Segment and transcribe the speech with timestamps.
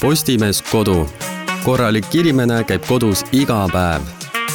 [0.00, 1.08] Postimees Kodu.
[1.64, 4.02] korralik inimene käib kodus iga päev.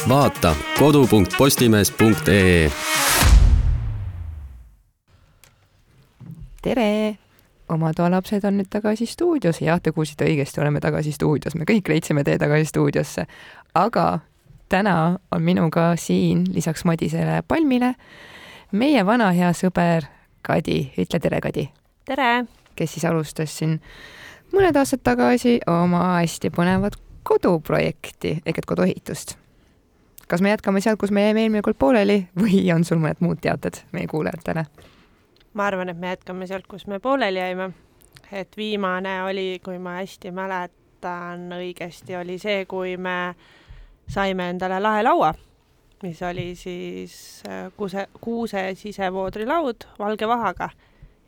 [0.08, 2.70] vaata kodu.postimees.ee.
[6.62, 7.18] tere!
[7.68, 11.88] oma toalapsed on nüüd tagasi stuudios, jah, te kuulsite õigesti, oleme tagasi stuudios, me kõik
[11.88, 13.26] leidsime tee tagasi stuudiosse.
[13.74, 14.18] aga
[14.68, 17.94] täna on minuga siin lisaks Madisele Palmile
[18.72, 20.06] meie vana hea sõber
[20.42, 21.70] Kadi, ütle tere, Kadi!
[22.04, 22.44] tere!
[22.76, 23.80] kes siis alustas siin
[24.52, 29.36] mõned aastad tagasi oma hästi põnevat koduprojekti ehk et koduehitust.
[30.28, 33.40] kas me jätkame sealt, kus me jäime eelmine kord pooleli või on sul mõned muud
[33.40, 34.66] teated meie kuulajatele?
[35.54, 37.72] ma arvan, et me jätkame sealt, kus me pooleli jäime.
[38.32, 43.34] et viimane oli, kui ma hästi mäletan õigesti, oli see, kui me
[44.08, 45.34] saime endale lahe laua
[46.02, 50.68] mis oli siis äh, kuuse, kuuse sisevoodrilaud valge vahaga,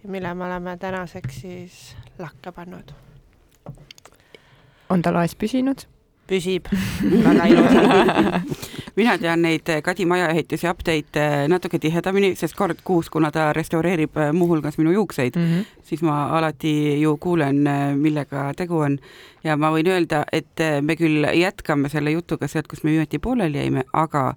[0.07, 2.93] mille me oleme tänaseks siis lakke pannud.
[4.91, 5.87] On ta laes püsinud?
[6.29, 6.71] püsib
[7.27, 8.63] väga ilusalt
[8.97, 14.17] mina tean neid Kadi majaehituse update'e äh, natuke tihedamini, sest kord kuus, kuna ta restaureerib
[14.17, 15.81] äh, muuhulgas minu juukseid mm, -hmm.
[15.83, 17.65] siis ma alati ju kuulen,
[17.97, 18.99] millega tegu on.
[19.45, 23.59] ja ma võin öelda, et me küll jätkame selle jutuga sealt, kus me viimati pooleli
[23.59, 24.35] jäime, aga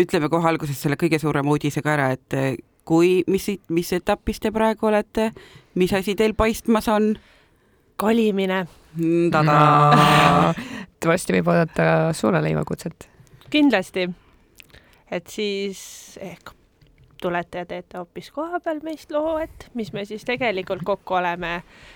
[0.00, 4.40] ütleme kohe alguses selle kõige suurema uudise ka ära, et eh, kui, mis, mis etapis
[4.42, 5.30] te praegu olete,
[5.78, 7.14] mis asi teil paistmas on?
[7.96, 8.64] kolimine.
[11.04, 13.08] Varsti võib oodata suolaleiva-kutset.
[13.50, 14.08] kindlasti.
[15.10, 16.54] et siis ehk
[17.24, 21.54] tulete ja teete hoopis kohapeal meist loo, et mis me siis tegelikult kokku oleme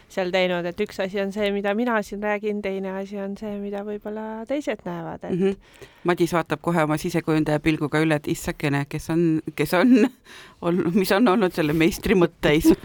[0.08, 3.58] seal teinud, et üks asi on see, mida mina siin räägin, teine asi on see,
[3.60, 5.42] mida võib-olla teised näevad, et mm.
[5.42, 5.88] -hmm.
[6.08, 9.92] Madis vaatab kohe oma sisekujundaja pilguga üle, et issakene, kes on, kes on
[10.66, 12.72] olnud, mis on olnud selle meistri mõtteis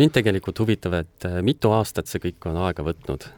[0.00, 3.28] mind tegelikult huvitab, et äh, mitu aastat see kõik on aega võtnud?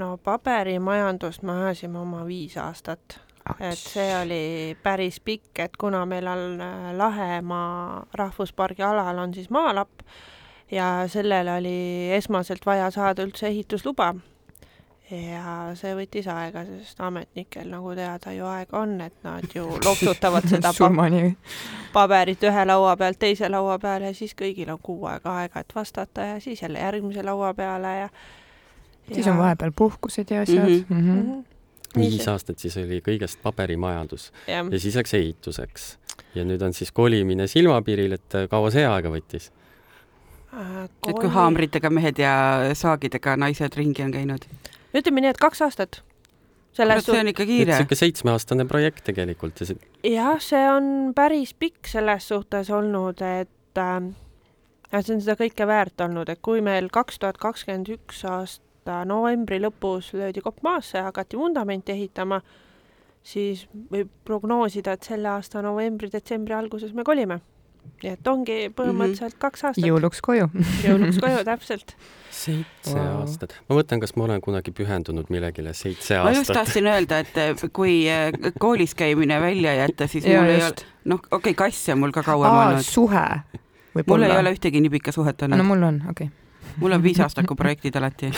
[0.00, 3.20] no paberimajandust me ajasime oma viis aastat
[3.60, 9.50] et see oli päris pikk, et kuna meil on äh, Lahemaa rahvuspargi alal on siis
[9.52, 10.00] maalapp
[10.72, 11.78] ja sellele oli
[12.16, 14.14] esmaselt vaja saada üldse ehitusluba.
[15.10, 20.46] Ja see võttis aega, sest ametnikel, nagu teada, ju aega on, et nad ju loksutavad
[20.48, 20.72] seda
[21.92, 25.74] paberit ühe laua pealt teise laua peale ja siis kõigil on kuu aega aega, et
[25.76, 29.14] vastata ja siis jälle järgmise laua peale ja, ja...
[29.14, 30.84] siis on vahepeal puhkused ja asjad mm.
[30.88, 30.94] -hmm.
[30.94, 31.42] Mm -hmm
[31.98, 34.64] viis aastat siis oli kõigest paberimajandus ja.
[34.70, 35.98] ja siis läks ehituseks.
[36.34, 39.50] ja nüüd on siis kolimine silmapiiril, et äh, kaua see aega võttis
[40.54, 40.84] äh,?
[40.84, 42.34] et kui haamritega mehed ja
[42.74, 44.48] saagidega naised ringi on käinud?
[44.94, 46.02] Ütleme nii, et kaks aastat.
[46.74, 47.70] selles see on ikka kiire.
[47.72, 49.94] niisugune seitsmeaastane projekt tegelikult ja see.
[50.10, 54.10] jah, see on päris pikk selles suhtes olnud, et äh,
[55.00, 59.04] see on seda kõike väärt olnud, et kui meil kaks tuhat kakskümmend üks aasta aasta
[59.08, 62.40] novembri lõpus löödi kopp maasse ja hakati vundamenti ehitama,
[63.22, 67.40] siis võib prognoosida, et selle aasta novembri-detsembri alguses me kolime.
[68.02, 69.40] Nii et ongi põhimõtteliselt mm -hmm.
[69.46, 69.86] kaks aastat.
[69.86, 70.50] jõuluks koju
[70.84, 71.96] jõuluks koju, täpselt.
[72.30, 73.22] seitse wow.
[73.22, 73.56] aastat.
[73.68, 76.30] ma mõtlen, kas ma olen kunagi pühendunud millegile seitse aastat.
[76.32, 80.54] ma just tahtsin öelda, et eh, kui eh, koolis käimine välja jätta, siis ja mul
[80.54, 80.62] just.
[80.64, 82.86] ei ole, noh, okei okay,, kass on mul ka kauem Aa, olnud.
[82.86, 83.26] suhe.
[84.06, 85.58] mul ei ole ühtegi nii pikka suhet olnud.
[85.58, 86.43] no mul on, okei okay
[86.76, 88.30] mul on viisaastaku projektid alati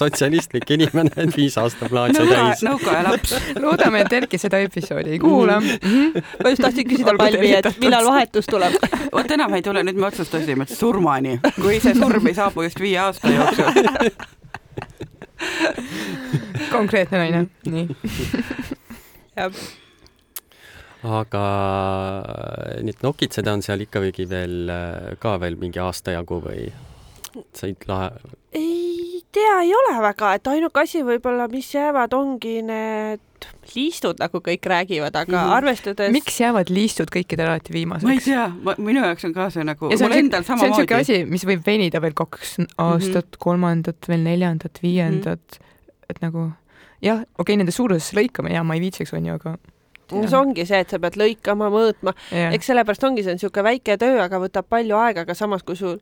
[0.00, 2.62] sotsialistlik inimene, et viis aasta plaan sai täis.
[2.66, 3.34] nõukaaja laps.
[3.60, 5.66] loodame, et Erki seda episoodi ei kuula mm.
[5.66, 6.22] -hmm.
[6.44, 8.72] ma just tahtsin küsida Palmi, et millal vahetus tuleb
[9.12, 12.80] vot enam ei tule, nüüd me otsustasime, et surmani, kui see surm ei saabu just
[12.80, 13.72] viie aasta jooksul
[16.70, 17.88] konkreetne naine, nii.
[19.36, 19.52] jah
[21.06, 21.44] aga
[22.84, 24.72] need nokitsed on seal ikkagi veel
[25.22, 26.68] ka veel mingi aasta jagu või
[27.54, 28.10] said lahe?
[28.52, 34.40] ei tea, ei ole väga, et ainuke asi võib-olla, mis jäävad, ongi need liistud, nagu
[34.44, 35.56] kõik räägivad, aga mm -hmm.
[35.56, 38.04] arvestades miks jäävad liistud kõikidel alati viimaseks?
[38.04, 41.62] ma ei tea, minu jaoks on ka see nagu, see on niisugune asi, mis võib
[41.66, 43.38] venida veel kaks aastat mm, -hmm.
[43.38, 46.10] kolmandat, veel neljandat, viiendat mm, -hmm.
[46.10, 46.50] et nagu
[47.00, 49.56] jah, okei okay,, nende suuruses lõikame ja ma ei viitsiks, onju, aga
[50.10, 52.14] see ongi see, et sa pead lõikama, mõõtma,
[52.50, 55.98] eks sellepärast ongi see niisugune väike töö, aga võtab palju aega, aga samas, kui sul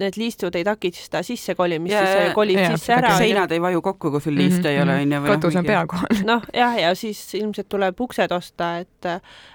[0.00, 3.14] need liistud ei takista sisse kolimist, siis sa kolid ja, sisse ära.
[3.20, 4.70] seinad ei vaju kokku, kui sul liiste mm -hmm.
[4.70, 5.20] ei ole, onju.
[5.20, 6.22] Noh, katus on pea kohal.
[6.32, 9.10] noh, jah, ja siis ilmselt tuleb uksed osta, et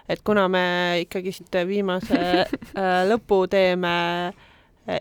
[0.10, 0.66] et kuna me
[1.02, 4.34] ikkagist viimase äh, lõpu teeme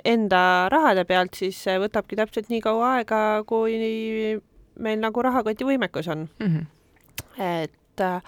[0.04, 3.76] enda rahade pealt, siis see võtabki täpselt nii kaua aega, kui
[4.82, 6.46] meil nagu rahakoti võimekus on mm.
[6.46, 6.66] -hmm.
[7.42, 8.22] et äh,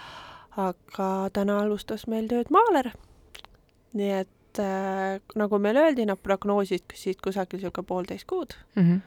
[0.58, 2.92] aga täna alustas meil tööd maaler.
[3.98, 8.82] nii et äh, nagu meile öeldi, nad prognoosisid siit kusagil niisugune poolteist kuud mm.
[8.82, 9.00] -hmm.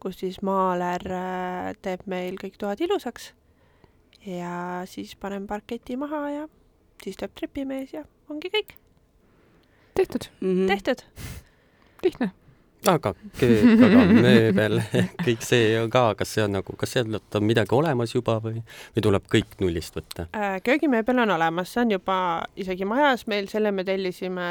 [0.00, 3.32] kus siis maaler äh, teeb meil kõik toad ilusaks
[4.26, 6.48] ja siis paneme parketi maha ja
[7.02, 8.76] siis tuleb trepimees ja ongi kõik
[9.94, 10.66] tehtud mm -hmm.
[10.68, 11.02] tehtud.
[12.02, 12.30] lihtne
[12.86, 14.78] aga köök, aga mööbel,
[15.26, 18.62] kõik see ka, kas see on nagu, kas sealt on midagi olemas juba või,
[18.94, 20.28] või tuleb kõik nullist võtta?
[20.36, 22.18] Äh, köögimööbel on olemas, see on juba
[22.56, 24.48] isegi majas meil, selle me tellisime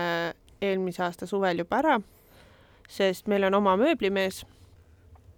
[0.61, 1.97] eelmise aasta suvel juba ära,
[2.89, 4.43] sest meil on oma mööblimees,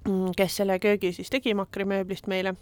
[0.08, 2.56] mm, kes selle köögi siis tegi makrimööblist meile.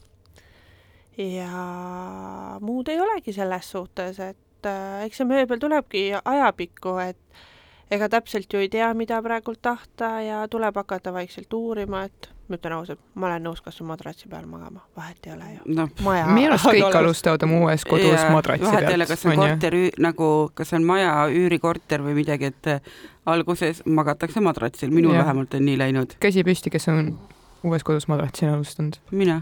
[1.18, 7.46] ja muud ei olegi selles suhtes, et äh, eks see mööbel tulebki ajapikku, et
[7.92, 12.58] ega täpselt ju ei tea, mida praegult tahta ja tuleb hakata vaikselt uurima, et ma
[12.58, 15.88] ütlen ausalt, ma olen nõus kas või madratsi peal magama, vahet ei ole ju no..
[16.04, 18.76] minu arust kõik alustavad oma uues kodus ja, madratsi pealt.
[18.76, 20.30] vahet ei ole, kas on korter nagu,
[20.60, 22.94] kas on maja, üürikorter või midagi, et äh,
[23.28, 25.26] alguses magatakse madratsil, minul ja.
[25.26, 26.16] vähemalt on nii läinud.
[26.24, 27.12] käsi püsti, kes on
[27.68, 29.00] uues kodus madratsil alustanud?
[29.12, 29.42] mina.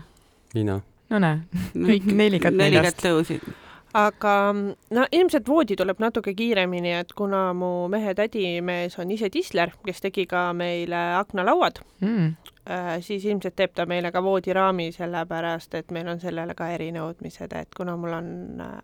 [0.58, 0.82] mina.
[1.14, 1.46] no näe,
[1.92, 2.74] kõik neli kätt neljast.
[2.74, 3.65] neli kätt tõusid
[3.96, 9.72] aga no ilmselt voodi tuleb natuke kiiremini, et kuna mu mehe tädimees on ise tisler,
[9.86, 12.34] kes tegi ka meile aknalauad mm.,
[12.68, 17.56] äh, siis ilmselt teeb ta meile ka voodiraami, sellepärast et meil on sellele ka erinõudmised,
[17.56, 18.30] et kuna mul on
[18.66, 18.76] äh,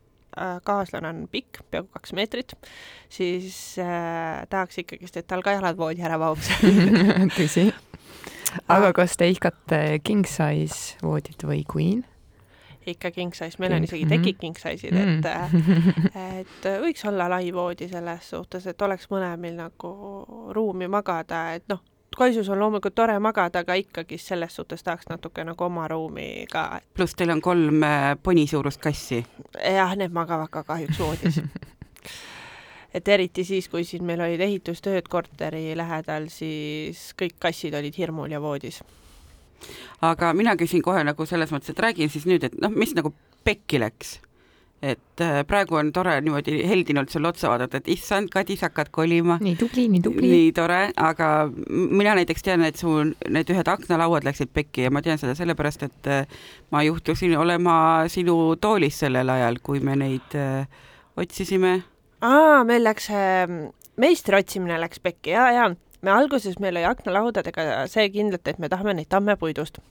[0.63, 2.55] kaaslane on pikk, peaaegu kaks meetrit,
[3.11, 6.53] siis äh, tahaks ikkagist, et tal ka jalad voodi ära vahuks
[7.37, 7.67] tõsi.
[8.71, 12.05] aga kas te ihkate king size voodit või queen?
[12.87, 16.11] Ikka king size, meil on isegi tekid king size'id, et mm.
[16.41, 19.91] et võiks olla lai voodi selles suhtes, et oleks mõlemil nagu
[20.55, 21.83] ruumi magada, et noh,
[22.17, 26.81] kaisus on loomulikult tore magada, aga ikkagi selles suhtes tahaks natuke nagu oma ruumi ka.
[26.93, 29.23] pluss teil on kolm äh, poni suurust kassi.
[29.61, 31.41] jah, need magavad ka kahjuks voodis
[32.95, 38.31] et eriti siis, kui siin meil olid ehitustööd korteri lähedal, siis kõik kassid olid hirmul
[38.31, 38.81] ja voodis
[40.01, 43.13] aga mina küsin kohe nagu selles mõttes, et räägin siis nüüd, et noh, mis nagu
[43.45, 44.19] pekki läks
[44.81, 48.89] et äh, praegu on tore niimoodi heldinult sulle otsa vaadata, et issand, Kadi, sa hakkad
[48.93, 49.37] kolima.
[49.41, 50.31] nii tubli, nii tubli.
[50.31, 51.27] nii tore, aga
[51.69, 55.85] mina näiteks tean, et su need ühed aknalauad läksid pekki ja ma tean seda sellepärast,
[55.85, 56.41] et äh,
[56.73, 57.75] ma juhtusin olema
[58.09, 60.65] sinu toolis sellel ajal, kui me neid äh,
[61.21, 61.77] otsisime.
[62.25, 63.11] aa, meil läks
[64.01, 65.69] meistri otsimine läks pekki ja, ja
[66.01, 69.81] me alguses, meil oli aknalaudadega see kindlalt, et me tahame neid tammepuidust.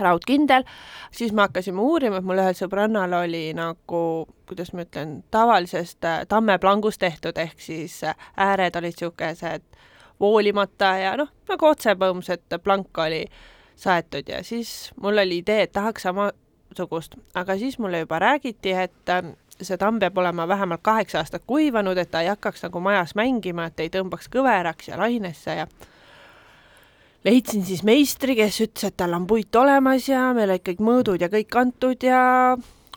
[0.00, 0.64] Raudkindel,
[1.12, 4.02] siis me hakkasime uurima, et mul ühel sõbrannal oli nagu,
[4.48, 9.66] kuidas ma ütlen, tavalisest äh, tammeplangust tehtud, ehk siis äh, ääred olid niisugused
[10.20, 13.24] voolimata ja noh, nagu otsepõõms, et plank oli
[13.80, 19.12] saetud ja siis mul oli idee, et tahaks samasugust, aga siis mulle juba räägiti, et
[19.12, 23.14] äh, see tamm peab olema vähemalt kaheksa aastat kuivanud, et ta ei hakkaks nagu majas
[23.18, 25.66] mängima, et ei tõmbaks kõveraks ja lainesse ja
[27.24, 31.24] leidsin siis meistri, kes ütles, et tal on puit olemas ja meil olid kõik mõõdud
[31.24, 32.20] ja kõik antud ja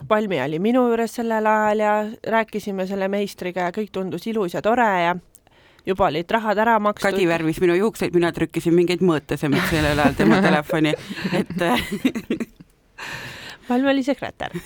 [0.08, 1.92] Palmi oli minu juures sellel ajal ja
[2.34, 5.14] rääkisime selle meistriga ja kõik tundus ilus ja tore ja
[5.86, 7.12] juba olid rahad ära makstud.
[7.12, 10.96] Kadi värvis minu juukseid, mina trükkisin mingeid mõõtesemeid sellel ajal tema telefoni,
[11.40, 11.54] et
[13.68, 14.58] Palm oli sekretär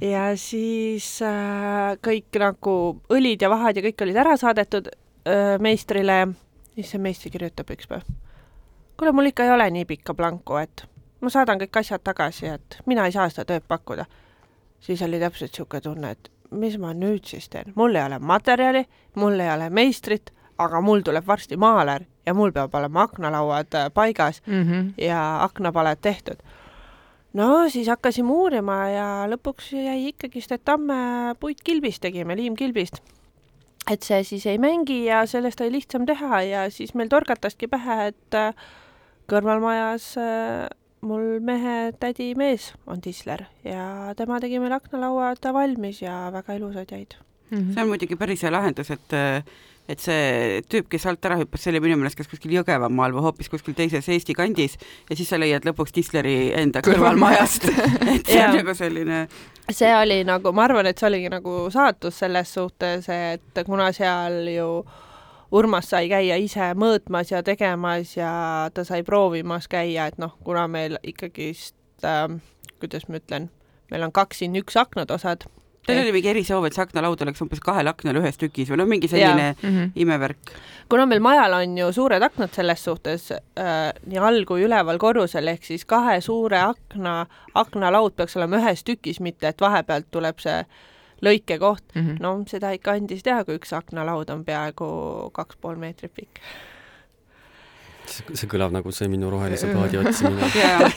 [0.00, 2.76] ja siis äh, kõik nagu
[3.12, 6.26] õlid ja vahad ja kõik olid ära saadetud äh, meistrile.
[6.74, 8.04] siis see meister kirjutab üks päev.
[8.96, 10.84] kuule, mul ikka ei ole nii pikka planku, et
[11.20, 14.06] ma saadan kõik asjad tagasi, et mina ei saa seda tööd pakkuda.
[14.80, 18.84] siis oli täpselt niisugune tunne, et mis ma nüüd siis teen, mul ei ole materjali,
[19.14, 23.90] mul ei ole meistrit, aga mul tuleb varsti maaler ja mul peab olema aknalauad äh,
[23.94, 24.92] paigas mm -hmm.
[25.04, 26.40] ja aknapaled tehtud
[27.36, 33.02] no siis hakkasime uurima ja lõpuks jäi ikkagist, et tamme puitkilbist tegime, liimkilbist.
[33.90, 38.10] et see siis ei mängi ja sellest oli lihtsam teha ja siis meil torgataski pähe,
[38.10, 38.66] et äh,
[39.30, 40.66] kõrvalmajas äh,
[41.06, 46.90] mul mehe tädi mees on tisler ja tema tegi meil aknalauad valmis ja väga ilusad
[46.90, 47.14] jäid
[47.50, 47.58] mm.
[47.58, 47.74] -hmm.
[47.74, 49.44] see on muidugi päris hea lahendus, et äh,
[49.88, 53.26] et see tüüp, kes alt ära hüppas, see oli minu meelest kas kuskil Jõgevamaal või
[53.28, 54.76] hoopis kuskil teises Eesti kandis
[55.10, 57.68] ja siis sa leiad lõpuks Tisleri enda kõrvalmajast.
[58.16, 59.26] Et see on nagu selline
[59.70, 64.46] see oli nagu, ma arvan, et see oligi nagu saatus selles suhtes, et kuna seal
[64.52, 64.70] ju
[65.56, 68.30] Urmas sai käia ise mõõtmas ja tegemas ja
[68.74, 72.26] ta sai proovimas käia, et noh, kuna meil ikkagist äh,,
[72.82, 73.46] kuidas ma ütlen,
[73.90, 75.46] meil on kaks siin üks aknad osad
[75.86, 78.88] Teil oli mingi erisoov, et see aknalaud oleks umbes kahel aknal ühes tükis või noh,
[78.90, 79.92] mingi selline mm -hmm.
[80.02, 80.52] imevärk.
[80.88, 85.48] kuna meil majal on ju suured aknad selles suhtes äh, nii all kui üleval korrusel,
[85.48, 90.64] ehk siis kahe suure akna, aknalaud peaks olema ühes tükis, mitte et vahepealt tuleb see
[91.22, 92.02] lõikekoht mm.
[92.02, 92.20] -hmm.
[92.20, 96.40] no seda ikka andis teha, kui üks aknalaud on peaaegu kaks pool meetrit pikk.
[98.10, 100.48] See kõlab nagu see minu rohelise plaadi otsimine.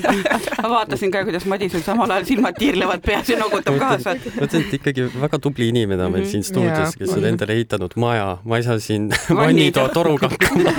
[0.63, 4.15] ma vaatasin ka, kuidas Madisel samal ajal silmad tiirlevad peas ja noogutab kaasa.
[4.37, 8.37] mõtlen, et ikkagi väga tubli inimene on meil siin stuudios, kes on endale ehitanud maja,
[8.43, 9.09] ma ei saa siin
[9.41, 10.71] vannitoa toruga hakkama.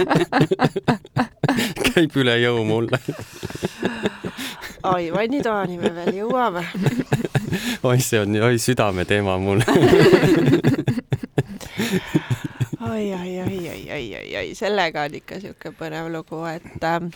[1.90, 3.00] Käib üle jõu mulle.
[4.90, 6.62] Oi, vannitoani me veel jõuame.
[7.84, 9.64] Oi, see on, oi südameteema mul
[12.90, 17.10] oi, oi, oi, oi, oi, oi, oi, sellega on ikka niisugune põnev lugu, et ähm,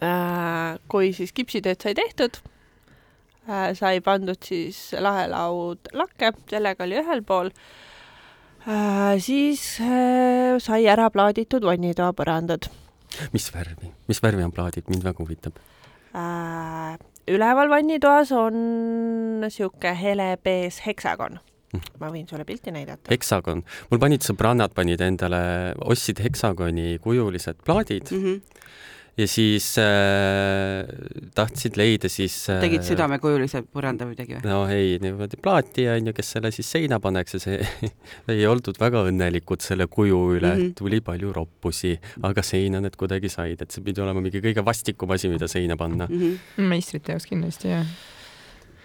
[0.00, 2.40] äh, kui siis kipsitööd sai tehtud
[3.48, 7.52] äh,, sai pandud siis lahelaud lakke, sellega oli ühel pool
[8.64, 12.70] äh,, siis äh, sai ära plaaditud vannitoa põrandad.
[13.36, 15.60] mis värvi, mis värvi on plaadid, mind väga huvitab
[16.16, 16.96] äh,.
[17.28, 18.58] üleval vannitoas on
[19.44, 21.49] niisugune helebees heksagon hm.
[22.00, 23.10] Ma võin sulle pilti näidata.
[23.12, 25.42] heksagon, mul panid sõbrannad panid endale,
[25.80, 28.24] ostsid heksagoni kujulised plaadid mm.
[28.24, 28.68] -hmm
[29.20, 30.86] ja siis äh,
[31.34, 34.44] tahtsid leida siis äh, tegid südamekujulise põranda midagi või?
[34.46, 37.58] no ei, niimoodi plaati onju, kes selle siis seina paneks ja see
[38.36, 40.76] ei oldud väga õnnelikud selle kuju üle mm, -hmm.
[40.78, 41.96] tuli palju roppusi,
[42.26, 45.76] aga seina need kuidagi said, et see pidi olema mingi kõige vastikum asi, mida seina
[45.80, 46.22] panna mm.
[46.22, 46.72] -hmm.
[46.74, 47.86] meistrite jaoks kindlasti jah.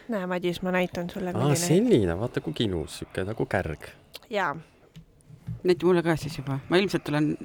[0.10, 1.34] Näe, Madis, ma näitan sulle.
[1.34, 3.88] aa, selline, vaata kui ilus, sihuke nagu kärg.
[4.30, 4.56] jaa.
[5.64, 7.38] näita mulle ka siis juba, ma ilmselt olen.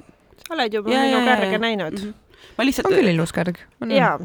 [0.46, 2.10] sa oled juba ja, minu kärge näinud mm.
[2.10, 2.90] -hmm ma lihtsalt.
[2.90, 3.60] on küll ilus kärg.
[3.90, 4.16] jaa,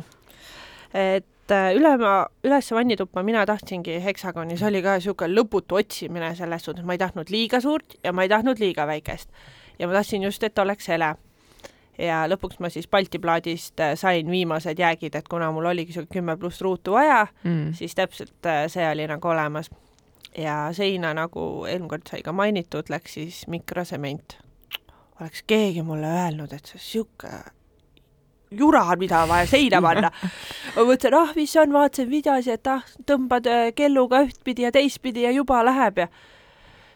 [0.94, 2.16] et äh, ülema,
[2.46, 7.02] ülesse vannituppa mina tahtsingi heksagoni, see oli ka niisugune lõputu otsimine selles suhtes, ma ei
[7.02, 9.30] tahtnud liiga suurt ja ma ei tahtnud liiga väikest.
[9.80, 11.16] ja ma tahtsin just, et oleks hele.
[11.98, 16.14] Ja lõpuks ma siis Balti plaadist äh, sain viimased jäägid, et kuna mul oligi niisugune
[16.14, 19.70] kümme pluss ruutu vaja mm., siis täpselt äh, see oli nagu olemas.
[20.38, 24.38] ja seina, nagu eelmine kord sai ka mainitud, läks siis mikrosement.
[25.22, 27.44] oleks keegi mulle öelnud, et see niisugune
[28.52, 30.12] jura, mida on vaja seina panna.
[30.76, 35.26] ma mõtlesin, ah, mis on, vaatasin videosi, et ah, tõmbad äh, kelluga ühtpidi ja teistpidi
[35.26, 36.08] ja juba läheb ja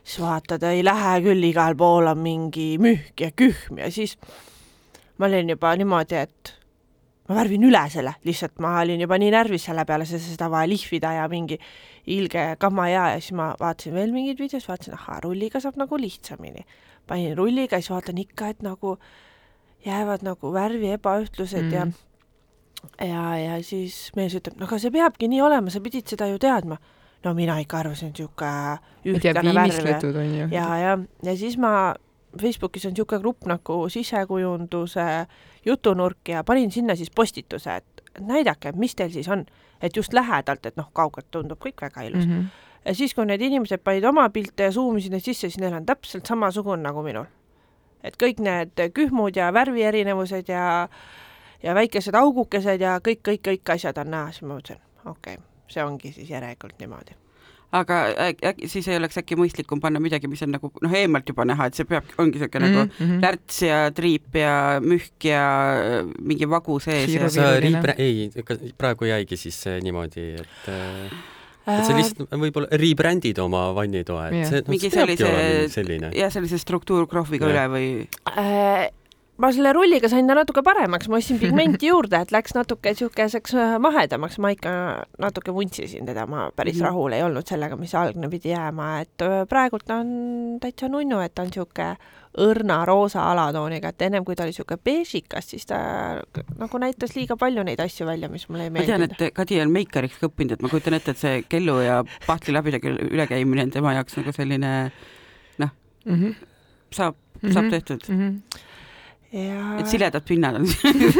[0.03, 4.17] siis vaatad, ei lähe küll, igal pool on mingi mühk ja kühm ja siis
[5.19, 6.53] ma olin juba niimoodi, et
[7.29, 10.69] ma värvin üle selle, lihtsalt ma olin juba nii närvis selle peale, sest seda vaja
[10.71, 11.59] lihvida ja mingi
[12.09, 15.99] ilge kama ja, ja siis ma vaatasin veel mingeid videosid, vaatasin, ahaa, rulliga saab nagu
[15.99, 16.65] lihtsamini.
[17.07, 18.97] panin rulliga, siis vaatan ikka, et nagu
[19.85, 21.73] jäävad nagu värvi ebaühtlused mm.
[21.73, 21.87] ja
[23.07, 26.39] ja, ja siis mees ütleb, no aga see peabki nii olema, sa pidid seda ju
[26.41, 26.79] teadma.
[27.23, 28.79] no mina ikka arvasin, et niisugune
[29.11, 30.53] ühtlane värv.
[30.53, 31.93] ja, ja, ja siis ma,
[32.41, 35.05] Facebookis on niisugune grupp nagu sisekujunduse
[35.65, 39.45] jutunurk ja panin sinna siis postituse, et näidake, mis teil siis on.
[39.81, 42.31] et just lähedalt, et noh, kaugelt tundub kõik väga ilus mm.
[42.31, 42.45] -hmm.
[42.85, 45.85] ja siis, kui need inimesed panid oma pilte ja suumisid neid sisse, siis neil on
[45.85, 47.25] täpselt samasugune nagu minul
[48.03, 50.89] et kõik need kühmud ja värvierinevused ja
[51.63, 55.45] ja väikesed augukesed ja kõik, kõik, kõik asjad on näha, siis ma mõtlesin, okei okay,,
[55.67, 57.15] see ongi siis järelikult niimoodi
[57.75, 57.97] aga
[58.49, 61.69] äkki siis ei oleks äkki mõistlikum panna midagi, mis on nagu noh, eemalt juba näha,
[61.69, 62.77] et see peab, ongi niisugune mm -hmm.
[62.77, 63.21] nagu mhm.
[63.25, 65.43] lärts ja triip ja mühk ja
[65.77, 67.33] äh, mingi vagu sees.
[67.33, 68.31] sa riib-, ei,
[68.77, 71.19] praegu jäigi siis niimoodi, et äh
[71.69, 75.33] et sa lihtsalt võib-olla rebrändid oma vannitoa, et see, mingi sellise,
[75.69, 76.09] selline.
[76.17, 77.89] jah, sellise struktuurkrohviga üle või
[78.33, 78.89] äh,?
[79.39, 83.55] Ma selle rulliga sain ta natuke paremaks, ma ostsin pigmenti juurde, et läks natuke niisuguseks
[83.55, 84.71] äh, mahedamaks, ma ikka
[85.21, 86.89] natuke vuntsisin teda, ma päris -hmm.
[86.89, 91.21] rahul ei olnud sellega, mis algne pidi jääma, et äh, praegult ta on täitsa nunnu,
[91.23, 91.95] et ta on niisugune
[92.39, 95.79] õrna roosa alatooniga, et ennem kui ta oli niisugune beežikas, siis ta
[96.59, 98.99] nagu näitas liiga palju neid asju välja, mis mulle ei meeldinud.
[98.99, 101.79] ma tean, et Kadi on meikariks ka õppinud, et ma kujutan ette, et see kellu
[101.79, 104.91] ja pahtliläbidega ülekäimine on tema jaoks nagu selline
[105.57, 105.69] noh
[106.05, 106.35] mm -hmm.,
[106.91, 107.53] saab mm, -hmm.
[107.53, 108.19] saab tehtud mm.
[108.19, 108.67] -hmm
[109.31, 109.75] Ja...
[109.77, 110.63] et siledad pinnad on.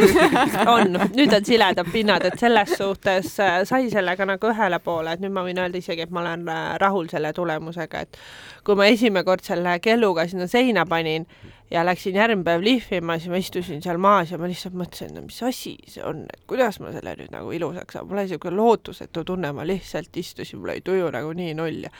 [0.74, 5.22] On, nüüd on siledad pinnad, et selles suhtes äh, sai sellega nagu ühele poole, et
[5.22, 8.18] nüüd ma võin öelda isegi, et ma olen äh, rahul selle tulemusega, et
[8.66, 11.28] kui ma esimene kord selle kelluga sinna seina panin
[11.70, 15.28] ja läksin järgmine päev lihvima, siis ma istusin seal maas ja ma lihtsalt mõtlesin, no
[15.28, 18.58] mis asi see on, et kuidas ma selle nüüd nagu ilusaks saan, mul oli niisugune
[18.58, 21.94] lootusetu tunne, ma lihtsalt istusin, mul oli tuju nagu nii null ja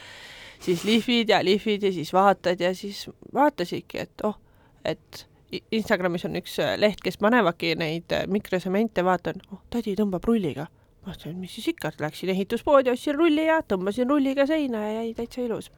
[0.58, 4.38] siis lihvid ja lihvid ja siis vaatad ja siis vaatasidki, et oh,
[4.84, 10.26] et Instagramis on üks äh, leht, kes panevadki neid äh, mikrosemente, vaatan, oh, tädi tõmbab
[10.28, 10.68] rulliga.
[11.00, 15.14] ma mõtlesin, mis siis ikka, läksin ehituspoodi, ostsin rulli ja tõmbasin rulliga seina ja jäi
[15.18, 15.70] täitsa ilus.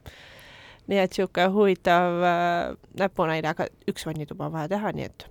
[0.87, 5.29] nii et niisugune huvitav äh, näpunäide, aga üks vannituba on vaja teha, nii et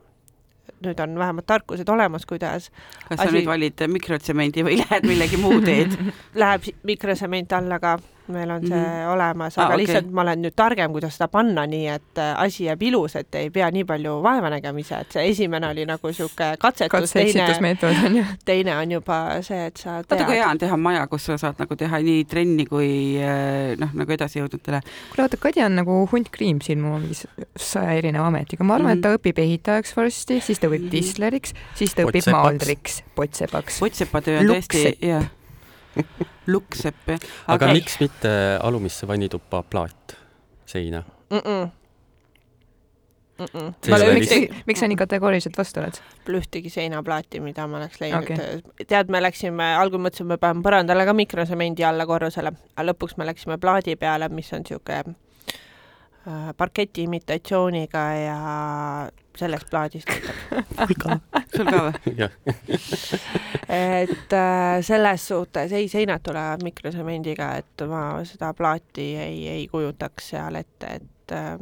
[0.82, 2.70] nüüd on vähemalt tarkused olemas, kuidas
[3.08, 3.36] kas sa asi...
[3.36, 5.94] nüüd valid mikrotsemendi või lähed millegi muu teed
[6.42, 7.96] Läheb mikrosement alla ka
[8.28, 8.90] meil on see mm Mhm.
[8.92, 9.12] -hmm.
[9.12, 9.86] olemas, Aa, aga ah, okei.
[9.86, 13.34] lihtsalt ma olen nüüd targem, kuidas seda panna nii, et äh, asi jääb ilus, et
[13.34, 17.76] ei pea nii palju vaevanägemise, et see esimene oli nagu niisugune katsetus, teine,
[18.44, 20.36] teine on juba see, et sa vaata, kui tead.
[20.36, 24.12] hea on teha maja, kus sa saad nagu teha nii trenni kui eh, noh, nagu
[24.12, 24.80] edasijõudnutele.
[25.10, 27.26] kuule oota, Kadri on nagu hunt kriimsilmu mingi s-
[27.56, 30.90] saja erineva ametiga, ma arvan, et ta õpib ehitajaks varsti, siis ta õpib Mhm.
[30.90, 33.78] distleriks, siis ta õpib maaldriks, pottsepaks.
[33.80, 35.24] potsepatöö on tõesti jah.
[36.46, 37.28] lukksepp, jah.
[37.46, 37.78] aga Okei.
[37.80, 38.32] miks mitte
[38.62, 40.16] alumisse vannituppa plaat
[40.66, 41.02] seina?
[41.30, 41.38] mm.
[41.38, 41.70] -mm.
[43.38, 43.90] Mm -mm.
[43.90, 44.30] Ma olen miks
[44.66, 45.98] miks sa nii kategooriliselt vastu oled?
[46.28, 48.60] ühtegi seinaplaati, mida ma oleks leidnud okay..
[48.86, 53.26] tead, me läksime, algul mõtlesime, me paneme põrandale ka mikrosemendi alla korrusele, aga lõpuks me
[53.26, 55.16] läksime plaadi peale, mis on niisugune
[56.28, 58.38] äh, parketi imitatsiooniga ja
[59.38, 60.10] sellest plaadist
[60.78, 61.18] mul ka.
[61.54, 62.28] sul ka või?
[64.02, 70.32] et äh, selles suhtes ei, seinad tulevad mikrosemendiga, et ma seda plaati ei, ei kujutaks
[70.34, 71.56] seal ette, et äh,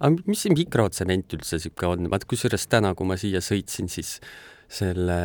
[0.00, 4.18] aga mis see mikrotsement üldse sihuke on, vaat kusjuures täna, kui ma siia sõitsin, siis
[4.68, 5.18] selle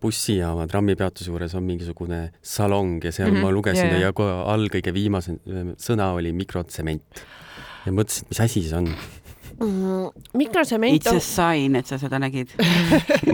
[0.00, 3.42] bussijaama trammipeatuse juures on mingisugune salong ja seal mm -hmm.
[3.42, 4.12] ma lugesin yeah, ja
[4.46, 7.24] all kõige viimase äh, sõna oli mikrotsement.
[7.86, 8.88] ja mõtlesin, et mis asi see on.
[9.60, 10.08] Mm,
[10.40, 12.52] mikrosement It's a sign, et sa seda nägid.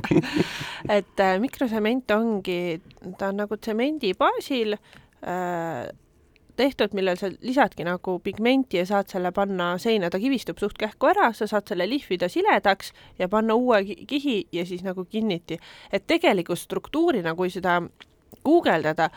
[0.99, 2.81] et äh, mikrosement ongi,
[3.19, 5.89] ta on nagu tsemendi baasil äh,
[6.61, 11.09] tehtud, millel sa lisadki nagu pigmenti ja saad selle panna seina, ta kivistub suht kähku
[11.13, 15.59] ära, sa saad selle lihvida siledaks ja panna uue ki- kihi ja siis nagu kinniti.
[15.93, 17.81] et tegelikult struktuurina, kui seda
[18.45, 19.11] guugeldada,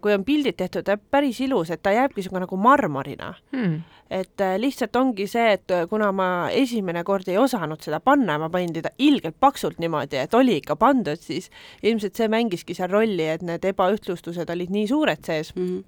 [0.00, 3.80] kui on pildid tehtud, päris ilus, et ta jääbki niisugune nagu marmorina Hmm.
[4.10, 8.38] et äh, lihtsalt ongi see, et äh, kuna ma esimene kord ei osanud seda panna
[8.38, 11.50] ma panin teda ilgelt paksult niimoodi, et oli ikka pandud, siis
[11.82, 15.82] ilmselt see mängiski seal rolli, et need ebaühtlustused olid nii suured sees, Mhm.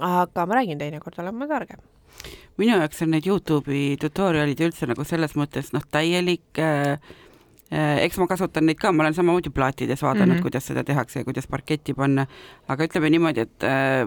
[0.00, 1.78] aga ma räägin, teinekord olen ma targem.
[2.58, 6.98] minu jaoks on need Youtube'i tutorial'id üldse nagu selles mõttes noh, täielik äh, äh,
[7.70, 10.38] eks ma kasutan neid ka, ma olen samamoodi plaatides vaadanud mm.
[10.38, 10.42] -hmm.
[10.42, 12.26] kuidas seda tehakse ja kuidas parketti panna,
[12.68, 14.06] aga ütleme niimoodi, et äh,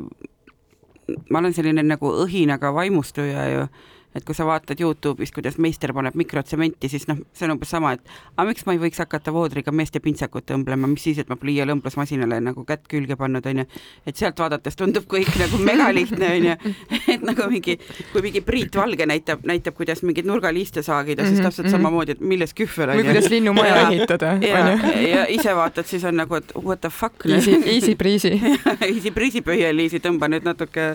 [1.30, 3.68] ma olen selline nagu õhinaga vaimustuja ju,
[4.16, 7.94] et kui sa vaatad Youtube'ist, kuidas meister paneb mikrotsementi, siis noh, see on umbes sama,
[7.94, 8.02] et
[8.36, 11.68] aga miks ma ei võiks hakata voodriga meeste pintsakut õmblema, mis siis, et ma pliia
[11.70, 13.68] lõmblusmasinale nagu kätt külge pannud onju,
[14.08, 16.58] et sealt vaadates tundub kõik nagu megalihtne onju,
[17.14, 17.78] et nagu mingi,
[18.12, 21.68] kui mingi Priit Valge näitab, näitab, kuidas mingeid nurgaliiste saagida mm, -hmm, siis Mhm, täpselt
[21.68, 21.76] mhm.
[21.76, 23.12] samamoodi, et milles kühvel või onju.
[23.12, 27.26] kuidas linnumaja ehitada, ja ise vaatad, siis on nagu, et what the fuck.
[27.28, 28.40] Easy, easy breezy.
[28.94, 30.94] Easy breezy pöieliisi, tõmba nüüd natuke.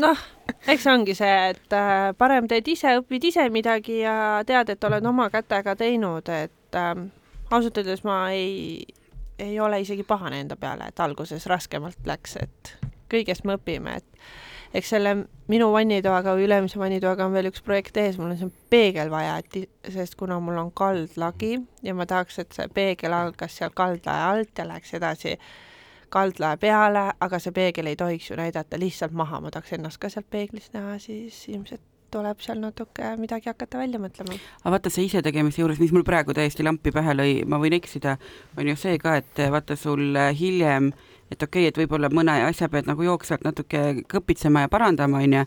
[0.00, 0.22] noh,
[0.68, 4.14] eks ongi see, et äh, parem teed ise, õpid ise midagi ja
[4.48, 6.94] tead, et oled oma kätega teinud, et äh,
[7.50, 8.86] ausalt öeldes ma ei,
[9.42, 12.74] ei ole isegi pahane enda peale, et alguses raskemalt läks, et
[13.12, 15.16] kõigest me õpime, et eks selle
[15.52, 19.36] minu vannitoaga või ülemise vannitoaga on veel üks projekt ees, mul on see peegel vaja,
[19.42, 24.24] et sest kuna mul on kaldlagi ja ma tahaks, et see peegel algas seal kaldlae
[24.30, 25.36] alt ja läheks edasi
[26.12, 30.10] kaldlae peale, aga see peegel ei tohiks ju näidata lihtsalt maha, ma tahaks ennast ka
[30.12, 34.36] sealt peeglist näha, siis ilmselt tuleb seal natuke midagi hakata välja mõtlema.
[34.36, 38.18] aga vaata see isetegemise juures, mis mul praegu täiesti lampi pähe lõi, ma võin eksida,
[38.58, 40.92] on ju see ka, et vaata sul hiljem,
[41.32, 45.44] et okei okay,, et võib-olla mõne asja pead nagu jooksvalt natuke kõpitsema ja parandama, onju,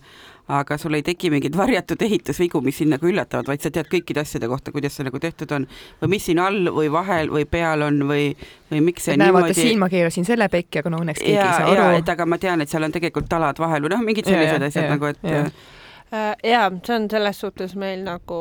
[0.55, 4.21] aga sul ei teki mingeid varjatud ehitusvigu, mis sind nagu üllatavad, vaid sa tead kõikide
[4.21, 5.69] asjade kohta, kuidas see nagu tehtud on
[6.03, 8.27] või mis siin all või vahel või peal on või,
[8.71, 11.23] või miks see et näe, vaata niimoodi siin ma keerasin selle pekki, aga no õnneks
[11.23, 12.13] keegi ja ei, saa aru et.
[12.13, 14.63] aga ma tean, et seal on tegelikult talad vahel või noh, mingid Ja, ja, sellised
[14.69, 15.43] asjad ja, nagu, et ja.
[16.11, 18.39] jaa, see on selles suhtes meil nagu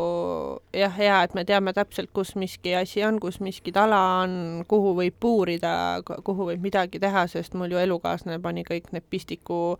[0.76, 4.94] jah, hea, et me teame täpselt, kus miski asi on, kus miski tala on, kuhu
[4.98, 5.74] võib puurida,
[6.04, 9.78] kuhu võib midagi teha, sest mul ju elukaaslane pani kõik need pistiku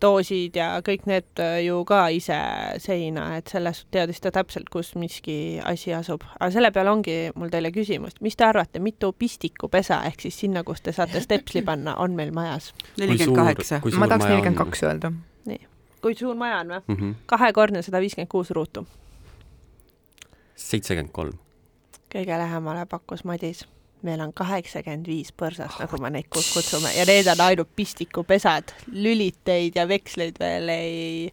[0.00, 2.38] doosid ja kõik need äh, ju ka ise
[2.82, 6.24] seina, et selles teadis ta täpselt, kus miski asi asub.
[6.38, 10.64] aga selle peale ongi mul teile küsimus, mis te arvate, mitu pistikupesa ehk siis sinna,
[10.64, 12.72] kus te saate stepsli panna, on meil majas?
[12.98, 13.82] nelikümmend kaheksa.
[13.96, 15.12] ma tahaks nelikümmend kaks öelda.
[16.02, 16.80] Kui suur maja on või?
[16.86, 17.14] mm -hmm..
[17.26, 18.86] kahekordne sada viiskümmend kuus ruutu.
[20.56, 21.38] seitsekümmend kolm.
[22.14, 23.66] kõige lähemale pakkus Madis.
[24.02, 29.76] meil on kaheksakümmend viis põrsast, nagu me neid kutsume ja need on ainult pistikupesad, lüliteid
[29.76, 31.30] ja veksleid veel ei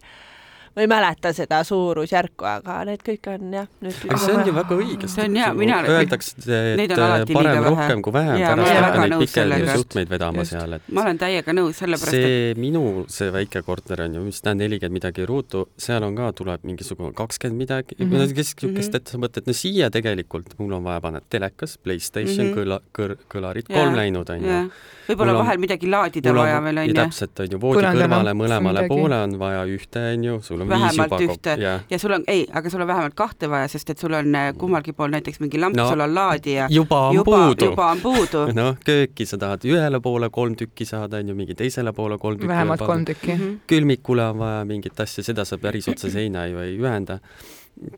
[0.78, 3.66] ma ei mäleta seda suurusjärku, aga need kõik on jah.
[3.82, 5.08] aga see on ju väga õige.
[5.10, 8.92] See on hea, mina- Öeldakse, et on parem rohkem kui vähem, pärast ma olen hakka
[8.92, 9.58] väga neid nõus sellega.
[9.58, 10.52] pikendusjuhtmeid vedama Just.
[10.52, 14.22] seal, et ma olen täiega nõus, sellepärast et see minu, see väike korter on ju,
[14.28, 18.06] mis ta on nelikümmend midagi ruutu, seal on ka, tuleb mingisugune kakskümmend midagi mm.
[18.06, 18.34] -hmm.
[18.38, 18.70] kes niisugust Mhm.
[18.70, 22.52] mm -hmm., et sa mõtled, no siia tegelikult mul on vaja panna telekas, Playstation mm.
[22.52, 22.58] -hmm.
[22.58, 24.70] kõla, kõr-, kõlarid, kolm läinud on ju
[25.08, 26.94] võib-olla on- vahel midagi laadida vaja on veel ja onju.
[26.94, 28.88] täpselt on ju voodi kõrvale mõlemale midagi.
[28.88, 31.54] poole on vaja ühte onju, sul on Vähemalt viis juba ühte.
[31.62, 34.34] jah, ja sul on, ei, aga sul on vähemalt kahte vaja, sest et sul on
[34.34, 36.66] äh, kummalgi pool näiteks mingi lamp No, sul on laadija.
[36.70, 37.64] juba on juba, puudu.
[37.70, 41.92] juba on puudu noh, kööki sa tahad ühele poole kolm tükki saada onju, mingi teisele
[41.92, 42.48] poole kolm tükki.
[42.48, 43.32] vähemalt kolm tükki.
[43.34, 43.40] mm.
[43.40, 43.56] -hmm.
[43.66, 47.18] külmikule on vaja mingit asja, seda sa päris otse seina ju ei ühenda,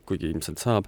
[0.05, 0.85] kuigi ilmselt saab.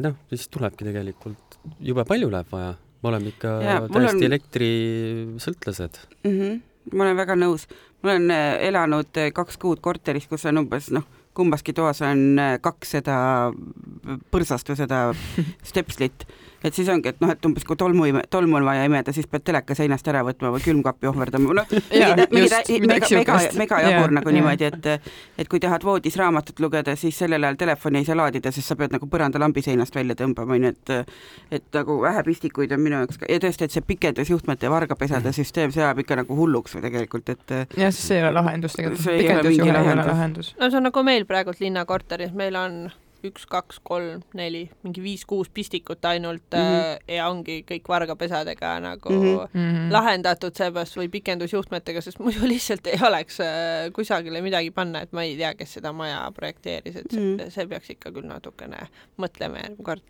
[0.00, 3.48] noh, siis tulebki tegelikult, jube palju läheb vaja, me oleme ikka
[3.80, 5.98] mul täiesti on- elektrisõltlased.
[6.24, 6.30] mm.
[6.40, 6.60] -hmm.
[6.92, 7.66] Ma olen väga nõus,
[8.02, 12.38] ma olen äh, elanud äh, kaks kuud korteris, kus on umbes noh, kumbaski toas on
[12.40, 13.16] äh, kaks seda
[14.34, 15.00] põrsast või seda
[15.70, 16.26] stepslit,
[16.64, 19.44] et siis ongi, et noh, et umbes kui tolmu, tolmu on vaja imeda, siis pead
[19.44, 21.74] teleka seinast ära võtma või külmkappi ohverdama, noh,
[22.32, 22.62] mega,
[23.12, 24.88] mega mega jabur nagu niimoodi, et
[25.38, 28.78] et kui tahad voodis raamatut lugeda, siis sellel ajal telefoni ei saa laadida, sest sa
[28.80, 33.20] pead nagu põrandalambi seinast välja tõmbama, onju, et et nagu vähe pistikuid on minu jaoks
[33.20, 37.34] ka ja tõesti, et see pikendusjuhtmete vargapesade süsteem, see ajab ikka nagu hulluks või tegelikult,
[37.34, 40.12] et jah, see ei ole lahendus tegelikult See, ei ole pikendusjuhe mingi ei ole lahendus.
[40.12, 40.52] lahendus.
[40.60, 42.84] no see on nagu meil praegult linnakorteris, meil on
[43.28, 46.70] üks, kaks, kolm, neli, mingi viis-kuus pistikut ainult mm.
[46.70, 47.14] -hmm.
[47.16, 49.50] ja ongi kõik vargapesadega nagu mm.
[49.54, 49.92] -hmm.
[49.92, 55.22] Lahendatud seepärast või pikendusjuhtmetega, sest muidu lihtsalt ei oleks äh, kusagile midagi panna, et ma
[55.22, 57.50] ei tea, kes seda maja projekteeris, et see, mm.
[57.50, 60.02] see peaks ikka küll natukene mõtlema järgmine kord.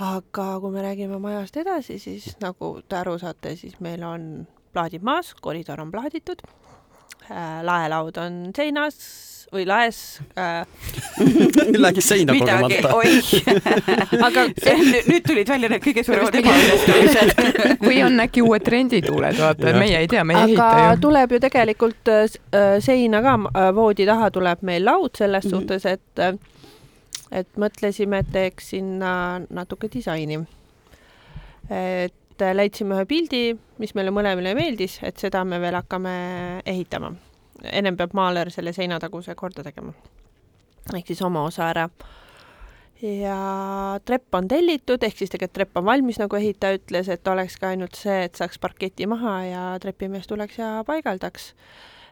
[0.00, 5.02] aga kui me räägime majast edasi, siis nagu te aru saate, siis meil on plaadid
[5.02, 6.42] maas, koridor on plaaditud,
[7.28, 8.96] laelaud on seinas
[9.52, 10.66] või laes äh,
[11.84, 12.92] Läks seina kogemata.
[12.94, 13.30] oih.
[14.26, 14.44] aga
[15.08, 17.32] nüüd, tulid välja need kõige suuremad ebaõnnestumised.
[17.88, 21.00] või on äkki uued trendituuled, vaata, meie ei tea, me ei ehita aga ju.
[21.06, 22.22] tuleb ju tegelikult äh,
[22.54, 23.36] äh, seina ka,
[23.74, 25.58] voodi taha tuleb meil laud selles mm -hmm.
[25.58, 26.38] suhtes, et äh,
[27.30, 30.40] et mõtlesime, et teeks sinna natuke disaini.
[31.70, 33.42] et äh, leidsime ühe pildi,
[33.82, 36.14] mis meile mõlemile meeldis, et seda me veel hakkame
[36.66, 37.14] ehitama.
[37.72, 39.92] ennem peab maaler selle seinataguse korda tegema.
[40.94, 41.88] ehk siis oma osa ära
[43.02, 47.56] ja trepp on tellitud, ehk siis tegelikult trepp on valmis, nagu ehitaja ütles, et oleks
[47.60, 51.54] ka ainult see, et saaks parketi maha ja trepimees tuleks ja paigaldaks.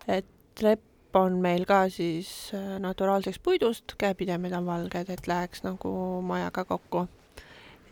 [0.08, 5.92] et trepp on meil ka siis äh, naturaalseks puidust, käepidemed on valged, et läheks nagu
[6.22, 7.08] majaga kokku.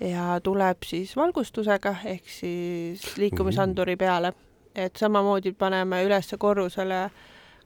[0.01, 4.33] Ja tuleb siis valgustusega ehk siis liikumisanduri peale,
[4.75, 7.11] et samamoodi paneme üles korrusele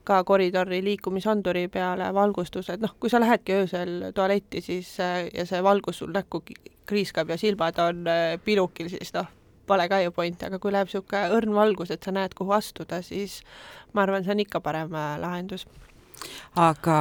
[0.03, 5.61] ka koridori liikumisanduri peale valgustused, noh, kui sa lähedki öösel tualetti, siis äh, ja see
[5.63, 6.41] valgus sul näkku
[6.89, 9.29] kriiskab ja silmad on äh, pilukil, siis noh,
[9.67, 13.01] pole ka ju point, aga kui läheb niisugune õrn valgus, et sa näed, kuhu astuda,
[13.05, 13.41] siis
[13.93, 15.67] ma arvan, see on ikka parem äh, lahendus.
[16.55, 16.97] aga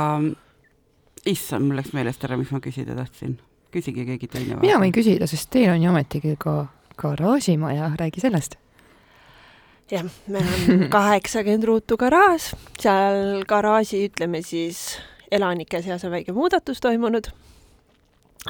[1.26, 3.38] issand, mul läks meelest ära, mis ma küsida tahtsin.
[3.72, 4.58] Küsige keegi teine.
[4.62, 6.66] mina võin küsida, sest teil on ju ometigi ka
[7.00, 8.56] garaažimaja, räägi sellest.
[9.90, 14.98] jah, meil on kaheksakümmend ruutu garaaž, seal garaaži, ütleme siis
[15.30, 17.30] elanike seas on väike muudatus toimunud.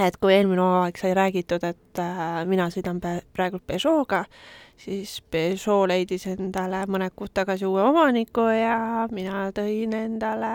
[0.01, 3.01] et kui eelmine hooaeg sai räägitud, et äh, mina sõidan
[3.35, 4.25] praegu Peugeot'ga,
[4.79, 10.53] siis Peugeot leidis endale mõned kuud tagasi uue omaniku ja mina tõin endale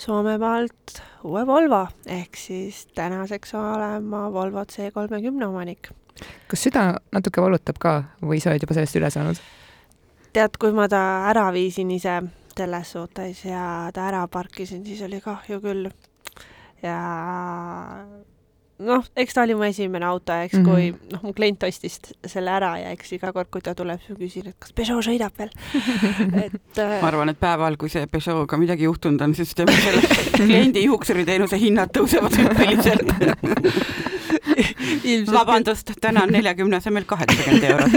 [0.00, 5.90] Soomemaalt uue Volvo ehk siis tänaseks olen ma Volvo C30 omanik.
[6.48, 9.42] kas süda natuke valutab ka või sa oled juba sellest üle saanud?
[10.32, 12.16] tead, kui ma ta ära viisin ise
[12.56, 15.90] selles suhtes ja ta ära parkisin, siis oli kahju küll.
[16.82, 16.98] ja
[18.80, 20.64] noh, eks ta oli mu esimene auto ja eks mm.
[20.64, 20.68] -hmm.
[20.68, 24.10] kui noh, mu klient ostis selle ära ja eks iga kord, kui ta tuleb, siis
[24.16, 25.50] ma küsin, et kas Peugeot sõidab veel.
[26.46, 30.02] et äh, ma arvan, et päeval, kui see Peugeot'ga midagi juhtunud on, siis tema selle
[30.46, 33.08] kliendi juuksuriteenuse hinnad tõusevad hüppeliselt.
[35.04, 37.90] ilmselt vabandust, täna on neljakümne asemel kaheksakümmend eurot.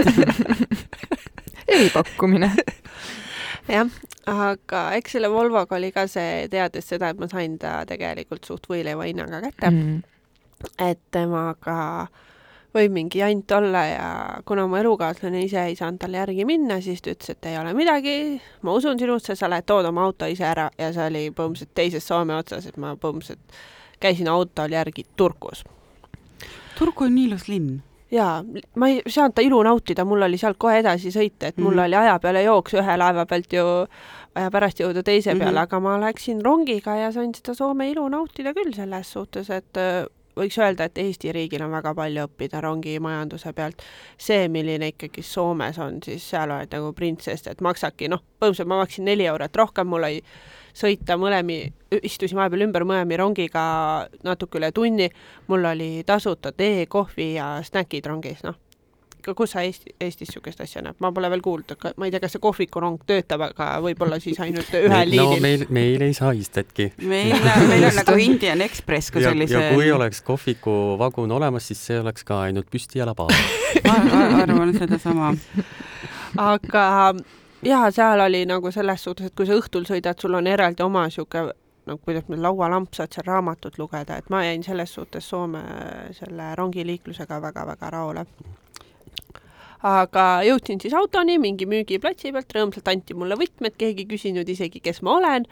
[1.68, 2.52] eripakkumine.
[3.68, 3.88] jah,
[4.26, 8.66] aga eks selle Volvoga oli ka see, teades seda, et ma sain ta tegelikult suht
[8.68, 10.13] võileiva hinnaga kätte mm., Mm.
[10.78, 12.06] Et temaga
[12.74, 14.08] võib mingi jant olla ja
[14.44, 17.74] kuna mu elukaaslane ise ei saanud talle järgi minna, siis ta ütles, et ei ole
[17.74, 21.74] midagi, ma usun sinusse, sa lähed tood oma auto ise ära ja see oli põhimõtteliselt
[21.74, 23.38] teises Soome otsas, et ma põhimõtteliselt
[24.00, 25.62] käisin autol järgi Turkus.
[26.78, 27.82] Turku on nii ilus linn.
[28.14, 28.42] jaa,
[28.76, 31.76] ma ei saanud ta ilu nautida, mul oli sealt kohe edasi sõita, et mul mm
[31.76, 31.78] Mhm.
[31.78, 31.86] -hmm.
[31.86, 33.64] oli aja peale jooks ühe laeva pealt ju
[34.34, 35.56] vaja pärast jõuda teise peale mm, Mhm.
[35.56, 35.62] -hmm.
[35.62, 39.76] aga ma läksin rongiga ja sain seda Soome ilu nautida küll selles suhtes, et
[40.36, 43.82] võiks öelda, et Eesti riigil on väga palju õppida rongimajanduse pealt.
[44.18, 48.82] see, milline ikkagi Soomes on, siis seal oled nagu printsess, et maksabki, noh, põhimõtteliselt ma
[48.82, 50.22] maksin neli eurot rohkem, mul oli
[50.74, 51.58] sõita mõlemi,
[52.02, 53.64] istusime vahepeal ümber mõlemi rongiga
[54.26, 55.08] natuke üle tunni,
[55.48, 58.58] mul oli tasuta tee, kohvi ja snäkid rongis, noh.
[59.38, 62.34] Kus sa Eesti, Eestis niisugust asja näed, ma pole veel kuulnud, ma ei tea, kas
[62.36, 65.42] see kohvikurong töötab, aga võib-olla siis ainult ühel no liinil.
[65.44, 66.90] meil, meil ei saa istetki.
[67.02, 67.32] meil,
[67.70, 72.00] meil on nagu Indian Express kui ja, sellise ja kui oleks kohvikuvagun olemas, siis see
[72.00, 73.32] oleks ka ainult püstijalapaar
[73.88, 75.32] ma ma arvan sedasama.
[76.36, 76.86] aga
[77.64, 81.08] jaa, seal oli nagu selles suhtes, et kui sa õhtul sõidad, sul on eraldi oma
[81.08, 81.54] niisugune
[81.86, 85.62] no kuidas me laualamp saad seal raamatut lugeda, et ma jäin selles suhtes Soome
[86.16, 88.26] selle rongiliiklusega väga-väga rahule.
[89.84, 94.80] Aga jõudsin siis autoni mingi müügiplatsi pealt, rõõmsalt anti mulle võtmed, keegi ei küsinud isegi,
[94.84, 95.44] kes ma olen,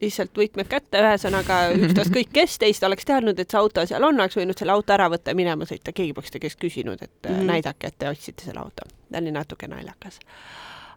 [0.00, 4.38] lihtsalt võtmed kätte, ühesõnaga ükstaskõik kes teist oleks teadnud, et see auto seal on, oleks
[4.38, 7.34] võinud selle auto ära võtta ja minema sõita, keegi poleks teie käest küsinud, et mm.
[7.34, 7.50] -hmm.
[7.50, 8.86] näidake, et te ostsite selle auto.
[9.10, 10.20] see oli natuke naljakas.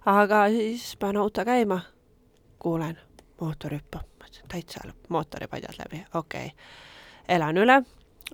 [0.06, 1.82] aga siis panen auto käima,
[2.60, 2.98] kuulen,
[3.42, 6.46] mootor hüppab, mõtlesin täitsa lõpp, mootoripadjad läbi, okei.
[6.46, 6.50] Okay..
[7.28, 7.82] elan üle,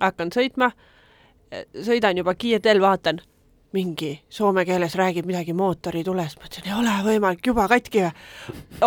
[0.00, 0.70] hakkan sõitma,
[1.82, 3.20] sõidan juba kiirteel, vaatan,
[3.72, 8.12] mingi soome keeles räägib midagi mootori tulest, mõtlesin, ei ole võimalik, juba katki või.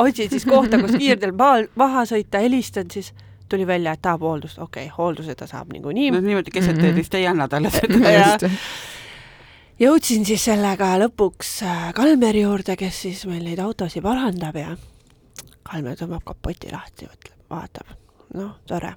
[0.03, 3.13] otsin siis kohta, kus kiirteel maal maha sõita, helistan siis,
[3.49, 6.95] tuli välja, et tahab hooldust, okei okay,, hoolduse ta saab niikuinii no niimoodi keset teed
[6.95, 7.99] vist ei anna talle seda.
[8.11, 8.47] Jah.
[9.79, 14.75] jõudsin siis sellega lõpuks äh, Kalmeri juurde, kes siis meil neid autosid parandab ja
[15.63, 17.95] Kalmer tõmbab kapoti lahti, mõtleb, vaatab,
[18.35, 18.91] noh, tore.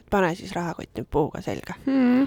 [0.00, 1.76] et pane siis rahakott nüüd puuga selga.
[1.84, 2.24] Mm.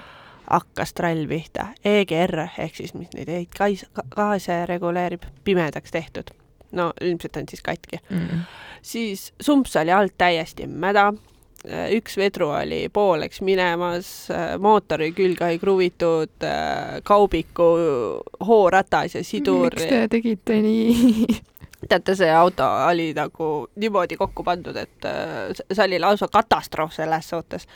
[0.50, 6.34] Hakkas trall pihta, EGR ehk siis mis neid kais- gaase reguleerib, pimedaks tehtud.
[6.72, 8.00] no ilmselt on siis katki.
[8.10, 8.44] Mm.
[8.82, 11.14] siis sumps oli alt täiesti mäda,
[11.96, 14.28] üks vedru oli pooleks minemas,
[14.60, 17.70] mootori külge oli kruvitud äh, kaubiku
[18.46, 19.72] hooratas ja sidur.
[19.74, 21.28] miks te tegite nii
[21.90, 27.30] teate, see auto oli nagu niimoodi kokku pandud, et äh, see oli lausa katastroof selles
[27.30, 27.68] suhtes.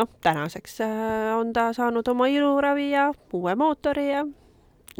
[0.00, 4.24] Noh, tänaseks äh, on ta saanud oma iluravi ja uue mootori ja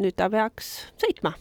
[0.00, 1.34] nüüd ta peaks sõitma.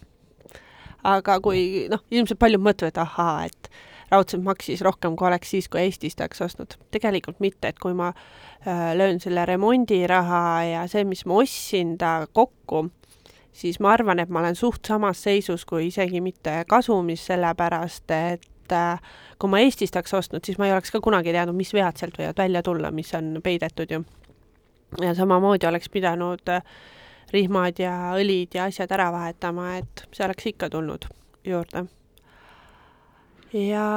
[1.04, 3.70] aga kui noh, ilmselt paljud mõtlevad, ahaa, et
[4.12, 6.78] raudselt maksis rohkem, kui oleks siis, kui Eestist oleks ostnud.
[6.92, 12.28] tegelikult mitte, et kui ma äh, löön selle remondiraha ja see, mis ma ostsin ta
[12.34, 12.90] kokku,
[13.54, 18.49] siis ma arvan, et ma olen suht samas seisus kui isegi mitte kasumis, sellepärast et
[18.76, 19.02] äh,
[19.40, 22.18] kui ma Eestist oleks ostnud, siis ma ei oleks ka kunagi teadnud, mis vead sealt
[22.20, 24.04] võivad välja tulla, mis on peidetud ju.
[25.02, 26.64] ja samamoodi oleks pidanud äh,
[27.34, 31.06] rihmad ja õlid ja asjad ära vahetama, et see oleks ikka tulnud
[31.46, 31.86] juurde.
[33.54, 33.90] ja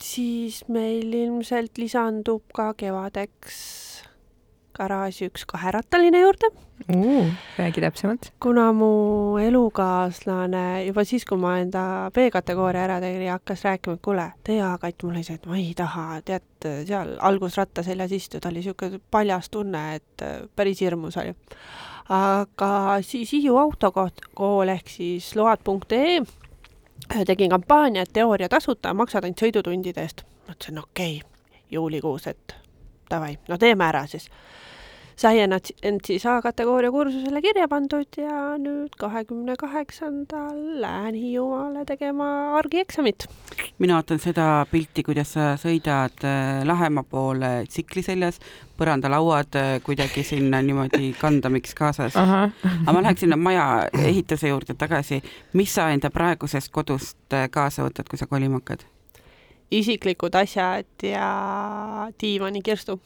[0.00, 3.91] siis meil ilmselt lisandub ka kevadeks
[4.76, 6.50] garaaži üks kaherattaline juurde
[6.88, 7.30] uh,.
[7.58, 8.32] räägi täpsemalt.
[8.40, 14.26] kuna mu elukaaslane juba siis, kui ma enda B-kategooria ära tegin, hakkas rääkima, et kuule,
[14.44, 19.00] tee A-katt mulle ise, et ma ei taha, tead, seal algusratta seljas istuda oli niisugune
[19.10, 21.34] paljas tunne, et päris hirmus oli.
[22.08, 26.22] aga siis Hiiu autokool ehk siis load.ee
[27.26, 30.24] tegin kampaania, et teooria tasuta, maksad ainult sõidutundide eest.
[30.48, 32.54] mõtlesin, okei okay,, juulikuus, et
[33.12, 34.30] davai, no teeme ära siis
[35.16, 42.28] sai ennast end siis A-kategooria kursusele kirja pandud ja nüüd kahekümne kaheksandal lähen Hiiumaale tegema
[42.58, 43.26] argieksamit.
[43.78, 48.40] mina vaatan seda pilti, kuidas sa sõidad äh, Lahemaa poole tsikli seljas,
[48.78, 52.16] põrandalauad äh, kuidagi sinna niimoodi kandamiks kaasas.
[52.16, 55.22] aga ma läheks sinna maja ehituse juurde tagasi.
[55.52, 58.86] mis sa enda praegusest kodust äh, kaasa võtad, kui sa kolima hakkad?
[59.72, 61.28] Isiklikud asjad ja
[62.20, 63.00] diivanikirstu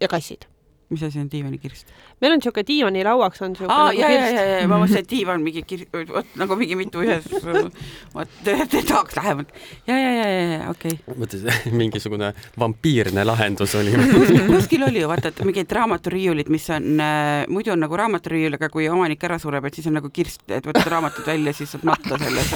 [0.00, 0.46] ja kassid
[0.88, 1.90] mis asi on diivanikirst?
[2.20, 4.32] meil on niisugune diivanilauaks on niisugune aa, nagu ja, kirst.
[4.32, 7.26] ja, ja, ja ma mõtlesin, et diivan mingi kir-, vot nagu mingi mitu ühes,
[8.14, 8.38] vot
[8.88, 9.52] tahaks lähemalt.
[9.86, 11.18] ja, ja, ja, ja, ja okei okay..
[11.20, 13.92] mõtlesin, mingisugune vampiirne lahendus oli
[14.54, 18.70] kuskil oli ju vaata, et mingid raamaturiiulid, mis on äh,, muidu on nagu raamaturiiul, aga
[18.72, 21.84] kui omanik ära sureb, et siis on nagu kirst, et võtad raamatud välja, siis saad
[21.88, 22.54] matta selles.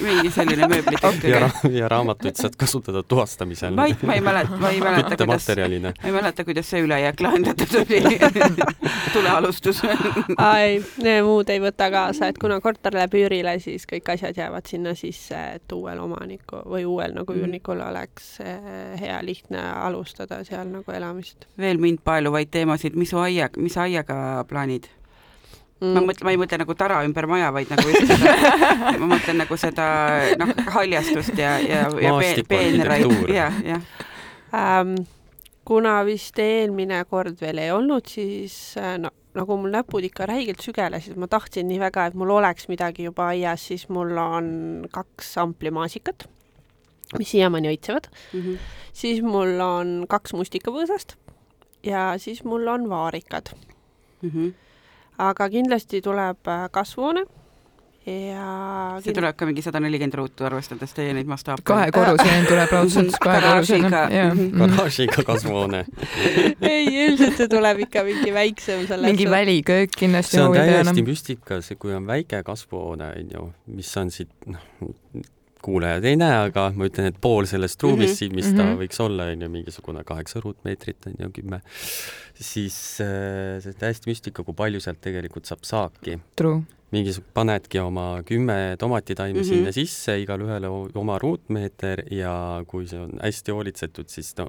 [0.00, 1.28] mingi selline mööbli tehtud.
[1.28, 3.76] ja, ra ja raamatuid saad kasutada tuhastamisel.
[3.76, 7.20] ma ei, ma ei mäleta, ma ei mäleta, kuidas, ma ei mäleta, kuidas see ülejääk
[7.20, 8.18] lahendati kirjutatud oli
[9.14, 10.78] tulealustus ei,
[11.24, 15.38] muud ei võta kaasa, et kuna korter läheb üürile, siis kõik asjad jäävad sinna sisse,
[15.58, 17.40] et uuel omaniku või uuel nagu Mhm.
[17.40, 23.18] üürnikul oleks eh, hea lihtne alustada seal nagu elamist veel mind paeluvaid teemasid, mis su
[23.18, 24.88] aia, mis sa aiaga plaanid?
[25.80, 28.34] ma mõtlen, ma ei mõtle nagu tara ümber maja, vaid nagu just seda,
[29.00, 29.86] ma mõtlen nagu seda
[30.36, 32.12] noh, haljastust ja, ja, ja
[32.48, 33.86] peenraid ja, jah.
[34.52, 34.94] ähm,
[35.70, 40.64] kuna vist eelmine kord veel ei olnud, siis äh, no, nagu mul näpud ikka räigelt
[40.66, 44.48] sügelesid, ma tahtsin nii väga, et mul oleks midagi juba aias, siis mul on
[44.90, 46.26] kaks amplimaasikat,
[47.18, 48.56] mis siiamaani õitsevad, Mhm.
[48.92, 51.14] siis mul on kaks mustikapõõsast
[51.86, 53.52] ja siis mul on vaarikad,
[54.22, 54.48] Mhm.
[55.18, 57.22] aga kindlasti tuleb äh, kasvuhoone
[58.06, 58.44] ja
[59.04, 61.64] see tuleb ka mingi sada nelikümmend ruutu, arvestades teie neid mastaape.
[61.68, 64.16] kahekorruseline tuleb raudselt, kahekorruseline, Garaažiga.
[64.16, 64.30] jah.
[64.34, 64.62] Mhm.
[64.62, 65.82] garaažiga kasvuhoone.
[66.72, 71.60] ei, ilmselt see tuleb ikka mingi väiksem selles mingi väliköök kindlasti see on täiesti müstika,
[71.64, 74.64] see, kui on väike kasvuhoone, onju, mis on siit, noh,
[75.60, 78.80] kuulajad ei näe, aga ma ütlen, et pool sellest ruumist Mhm, siin, mis ta mhm.
[78.80, 81.60] võiks olla, onju, mingisugune kaheksa ruutmeetrit, onju, kümme,
[82.32, 86.16] siis äh, see on täiesti müstika, kui palju sealt tegelikult saab saaki.
[86.40, 86.62] True.
[86.90, 89.42] mingisugune, panedki oma kümme tomatitaimi mm.
[89.42, 89.48] -hmm.
[89.48, 94.48] sinna sisse, igale ühele oma ruutmeeter ja kui see on hästi hoolitsetud, siis no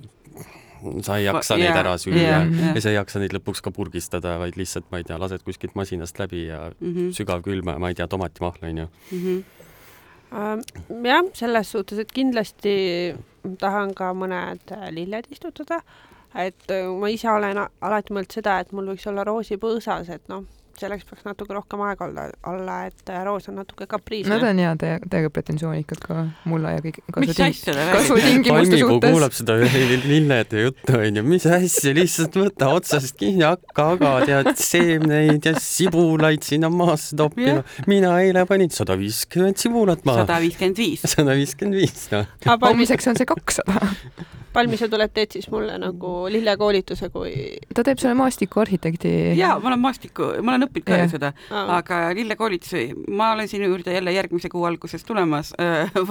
[1.01, 3.71] sa ei jaksa neid ära süüa jaa, ja, ja sa ei jaksa neid lõpuks ka
[3.75, 7.11] purgistada, vaid lihtsalt, ma ei tea, lased kuskilt masinast läbi ja Mhm.
[7.17, 8.87] sügavkülma, ma ei tea, tomatimahla onju.
[10.31, 10.61] Ähm,
[11.03, 13.15] jah, selles suhtes, et kindlasti
[13.59, 15.81] tahan ka mõned äh, lilled istutada,
[16.35, 20.45] et äh, ma ise olen alati mõelnud seda, et mul võiks olla roosipõõsas, et noh,
[20.81, 24.61] selleks peaks natuke rohkem aega olla, olla, et äh, roos on natuke kapriisne Nad on
[24.61, 26.17] jaa, täiega, täiega pretensioonikad ka
[26.49, 27.97] mulla ja kõik mis kasuting- asja te räägite?
[27.97, 29.15] kasvutingimuste palmipuu suhtes.
[29.15, 29.57] kuulab seda
[30.07, 36.45] lillede juttu onju, mis asja, lihtsalt võta otsast kinni, hakka aga tead seemneid ja sibulaid
[36.47, 37.61] sinna maasse toppima.
[37.91, 40.25] mina eile panin sada viiskümmend sibulat maha.
[40.25, 41.07] sada viiskümmend viis.
[41.15, 42.29] sada viiskümmend viis, noh.
[42.67, 43.91] homseks on see kakssada.
[44.53, 47.31] Palmi, sa tuled, teed siis mulle nagu lillekoolituse, kui
[47.75, 49.11] ta teeb selle maastikuarhitekti.
[49.39, 52.83] jaa, ma olen maastikku, ma olen õppinud ka ju seda, ah, aga lillekoolitusi,
[53.15, 55.53] ma olen sinu juurde jälle järgmise kuu alguses tulemas,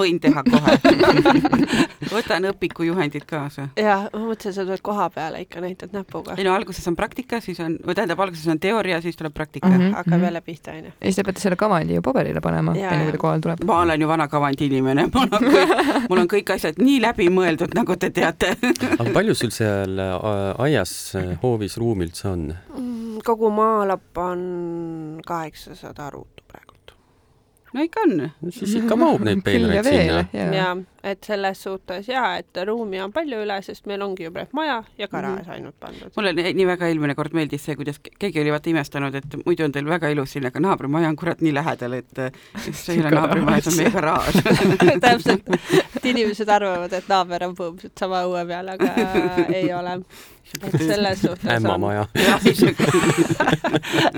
[0.00, 0.78] võin teha kohe.
[2.14, 3.68] võtan õpiku juhendid kaasa.
[3.78, 7.40] jah, ma mõtlesin, sa tuled koha peale ikka näitad näpuga, ei no alguses on praktika,
[7.44, 9.78] siis on, või tähendab, alguses on teooria, siis tuleb praktika mm.
[9.78, 9.94] -hmm.
[10.00, 10.92] hakkab jälle pihta, onju.
[11.00, 13.10] ja siis te peate selle kavandi ju paberile panema, Jaa, enne jaa.
[13.10, 13.64] kui ta kohale tuleb.
[13.66, 15.74] ma olen ju vana kavandi inimene, mul on kõik,
[16.08, 18.29] mul on kõik asjad nii läbimõeldud, nagu te teate.
[18.30, 22.48] Aga palju sul seal äh, aias äh, hoovis ruumi üldse on?
[22.76, 24.42] Mm, kogu maalapp on
[25.26, 26.79] kaheksasada ruutu praegult.
[27.74, 28.30] No ikka on.
[28.50, 30.70] siis ikka mahub neid peenraid sinna ja
[31.04, 34.82] et selles suhtes ja et ruumi on palju üle, sest meil ongi ju praegu maja
[35.00, 36.12] ja garaaž ainult pandud.
[36.16, 39.38] mulle nii nii väga eelmine kord meeldis see, kuidas ke- keegi oli vaata imestanud, et
[39.46, 42.20] muidu on teil väga ilus siin, aga naabrimaja on kurat nii lähedal, et
[42.68, 44.40] see ei ole naabrimaja, see on meie garaaž.
[45.06, 45.48] täpselt,
[45.96, 48.92] et inimesed arvavad, et naaber on põhimõtteliselt sama õue peal, aga
[49.48, 49.96] ei ole.
[50.62, 52.00] Et selles suhtes ämmamaja.
[52.00, 52.06] on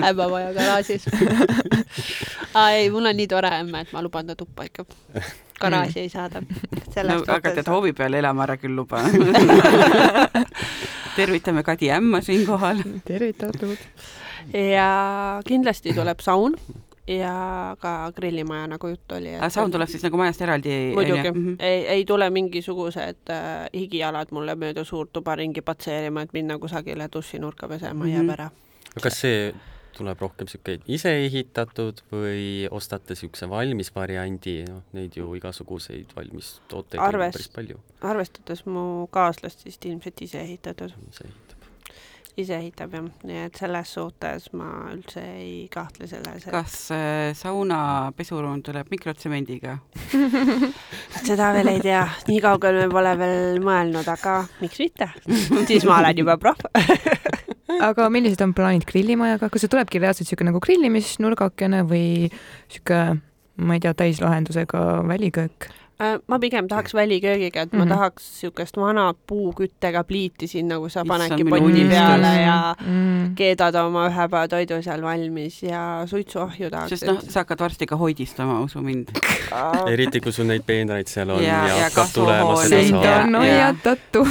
[0.05, 1.05] ämmamaja garaažis.
[2.55, 4.85] aa ei, mul on nii tore ämme, et ma luban ta tuppa ikka.
[5.61, 6.42] garaaži ei saada.
[6.42, 9.03] no aga tead, hoovi peal elama ära küll luba.
[11.16, 12.77] tervitame Kadi ämma siinkohal.
[13.05, 13.77] tervitatud.
[14.53, 16.57] ja kindlasti tuleb saun
[17.06, 19.34] ja ka grillimaja, nagu juttu oli.
[19.34, 20.76] aga saun tuleb siis nagu majast eraldi?
[20.94, 26.58] muidugi, ei, ei tule mingisugused äh, higijalad mulle mööda suurt tuba ringi patseerima, et minna
[26.62, 28.06] kusagile dušinurka pesema mm, -hmm.
[28.06, 28.28] Mhm.
[28.28, 28.50] jääb ära.
[29.02, 29.54] kas see
[29.96, 36.60] tuleb rohkem siuke ise ehitatud või ostate siukse valmis variandi, noh neid ju igasuguseid valmis
[36.68, 41.51] tooteid on ju Arves- päris palju, arvestades mu kaaslast, siis ilmselt ise ehitatud, mis ehitab.
[42.40, 47.33] Ise ehitab jah, nii et selles suhtes ma üldse ei kahtle selles, et kas äh,
[47.37, 49.77] sauna pesuruum tuleb mikrotsemendiga?
[51.29, 55.11] seda veel ei tea, nii kaugele me pole veel mõelnud, aga miks mitte,
[55.68, 56.64] siis ma olen juba proff.
[57.90, 62.33] aga millised on plaanid grillimajaga, kas see tulebki reaalselt siuke nagu grillimisnurgakene või
[62.73, 63.05] siuke,
[63.61, 65.68] ma ei tea, täislahendusega väliköök?
[66.00, 67.88] Äh, ma pigem tahaks väliköögiga, et ma Mhm.
[67.92, 73.35] tahaks niisugust vana puuküttega pliiti sinna, kus sa panedki poti peale ja mm.
[73.38, 76.90] keedad oma ühe päeva toidu seal valmis ja suitsuahju tahaks.
[76.90, 79.12] sest noh, sa hakkad varsti ka hoidistama, usu mind.
[79.92, 83.38] eriti kui sul neid peenraid seal on Ja- ja, ja hakkab tulema seda saama.
[83.38, 84.26] hoiatatud.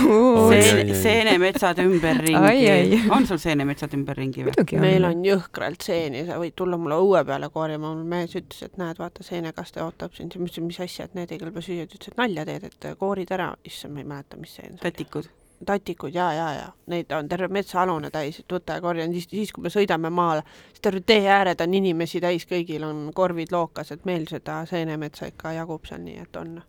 [0.52, 0.96] Oi, See, oi, oi.
[1.02, 3.02] seenemetsad Ai, ümberringi ai..
[3.10, 4.80] on sul seenemetsad ümberringi või?
[4.80, 8.78] meil on jõhkralt seeni, sa võid tulla mulle õue peale korjama, mul mees ütles, et
[8.78, 11.98] näed, vaata seenekaste ootab sind, ma ütlesin, mis asja, et need ei kõlba süüa, ta
[11.98, 14.80] ütles, et nalja teed, et koorid ära, issand, ma ei mäleta, mis see oli.
[14.82, 15.30] tätikud.
[15.66, 19.52] tatikud ja, ja, ja neid on terve metsaalune täis, et võta ja korja, siis, siis
[19.54, 23.92] kui me sõidame maale, siis terve tee ääred on inimesi täis, kõigil on korvid lookas,
[23.92, 26.62] et meil seda seenemetsa ikka jagub seal, nii et on.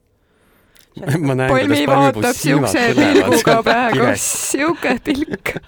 [1.28, 5.54] ma näen, Palmi kuidas vaatab siukse pilguga praegu, siuke pilk.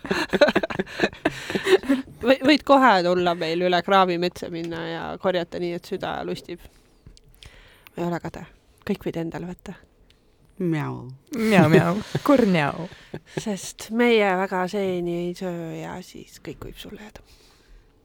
[2.24, 6.60] või võid kohe tulla meil üle kraavi metsa minna ja korjata nii, et süda lustib.
[7.96, 8.44] ei ole kade,
[8.88, 9.72] kõik võid endale võtta,
[10.58, 11.08] Mjau.
[11.34, 12.88] mjau-mjau, kurnjau.
[13.38, 17.20] sest meie väga seeni ei söö ja siis kõik võib sulle jääda.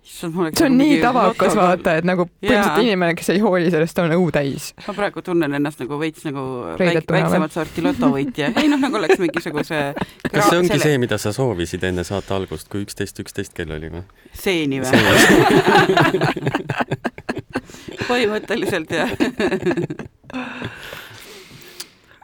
[0.10, 4.32] see on nii tavakas, vaata, et nagu põhimõtteliselt inimene, kes ei hooli sellest, on õu
[4.34, 4.72] täis.
[4.88, 6.42] ma praegu tunnen ennast nagu veits nagu
[6.80, 8.50] väik, väiksemat sorti lotovõitja.
[8.58, 9.94] ei noh, nagu oleks mingisuguse
[10.32, 13.94] kas see ongi see, mida sa soovisid enne saate algust, kui üksteist, üksteist kell oli
[13.94, 14.02] või?
[14.34, 14.90] seeni või?
[18.10, 19.12] põhimõtteliselt jah.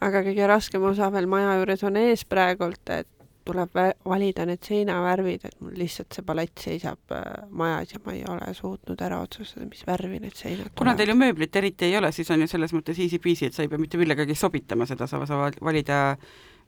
[0.05, 3.09] aga kõige raskem osa veel maja juures on ees praegult, et
[3.45, 3.77] tuleb
[4.09, 8.53] valida need seinavärvid, et mul lihtsalt see palett seisab äh, majas ja ma ei ole
[8.57, 12.31] suutnud ära otsustada, mis värvi need seinad kuna teil ju mööblit eriti ei ole, siis
[12.33, 15.59] on ju selles mõttes easy-peasy, et sa ei pea mitte millegagi sobitama seda, sa saad
[15.61, 15.99] valida,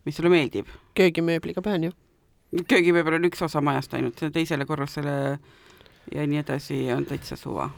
[0.05, 0.69] mis sulle meeldib.
[0.97, 1.95] köögimööbliga pean ju.
[2.67, 5.17] köögimööbel on üks osa majast ainult, teisele korrusele
[6.13, 7.71] ja nii edasi on täitsa suva.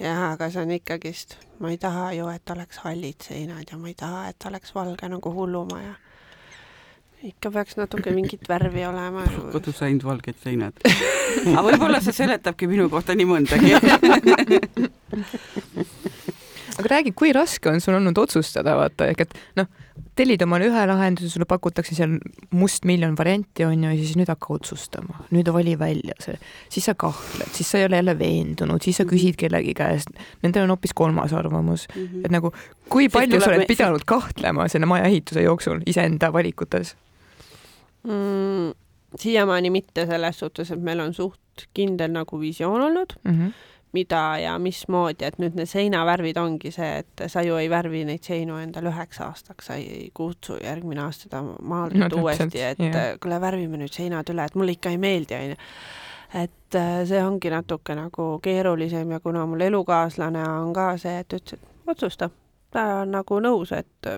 [0.00, 3.86] Jah, aga see on ikkagist, ma ei taha ju, et oleks hallid seinad ja ma
[3.90, 5.94] ei taha, et oleks valge nagu hullumaja.
[7.24, 9.22] ikka peaks natuke mingit värvi olema.
[9.52, 10.72] kodus ainult valged seinad.
[11.48, 13.70] aga võib-olla see seletabki minu kohta nii mõndagi.
[16.78, 19.66] aga räägi, kui raske on sul olnud otsustada, vaata, ehk et noh,
[20.18, 22.16] tellid omale ühe lahenduse, sulle pakutakse seal
[22.50, 26.34] mustmiljon varianti, on ju, ja siis nüüd hakka otsustama, nüüd vali välja see,
[26.74, 30.10] siis sa kahtled, siis sa ei ole jälle veendunud, siis sa küsid kellegi käest,
[30.42, 32.52] nendel on hoopis kolmas arvamus, et nagu
[32.90, 36.96] kui palju sa oled me- pidanud kahtlema selle maja ehituse jooksul iseenda valikutes?
[38.04, 38.72] mm,.
[39.20, 43.52] siiamaani mitte selles suhtes, et meil on suht kindel nagu visioon olnud Mm -hmm.
[43.94, 48.26] Mida ja mismoodi, et nüüd need seinavärvid ongi see, et sa ju ei värvi neid
[48.26, 53.14] seinu endale üheks aastaks, sa ei kutsu järgmine aasta seda maalt No uuesti, et jah.
[53.22, 55.58] kuule, värvime nüüd seinad üle, et mulle ikka ei meeldi, onju.
[56.42, 61.38] et äh, see ongi natuke nagu keerulisem ja kuna mul elukaaslane on ka see, et
[61.38, 62.30] ütles, et otsusta,
[62.74, 64.14] ta on nagu nõus, et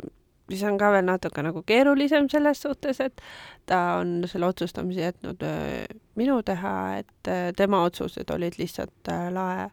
[0.46, 3.22] äh, siis on ka veel natuke nagu keerulisem selles suhtes, et
[3.66, 5.84] ta on selle otsustamise jätnud öö,
[6.14, 9.68] minu teha, et öö, tema otsused olid lihtsalt öö, lae,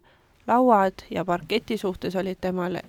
[0.47, 2.81] lauad ja parketi suhtes olid temal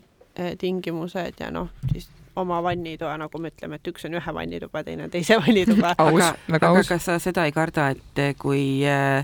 [0.59, 5.09] tingimused ja noh, siis oma vannitoa, nagu me ütleme, et üks on ühe vannituba, teine
[5.13, 5.95] teise vannituba.
[6.03, 6.91] aga, aga aus.
[6.91, 9.23] kas sa seda ei karda, et kui äh,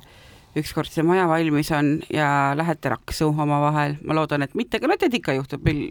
[0.59, 4.97] ükskord see maja valmis on ja lähete raksu omavahel, ma loodan, et mitte, aga no
[4.99, 5.85] tead ikka juhtub, meil,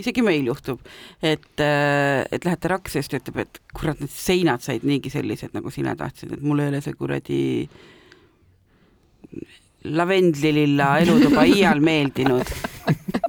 [0.00, 0.80] isegi meil juhtub,
[1.20, 5.52] et, et lähete raksu ja siis ta ütleb, et kurat, need seinad said niigi sellised,
[5.56, 7.40] nagu sina tahtsid, et mul ei ole see kuradi
[9.96, 12.54] lavendlililla elutuba iial meeldinud.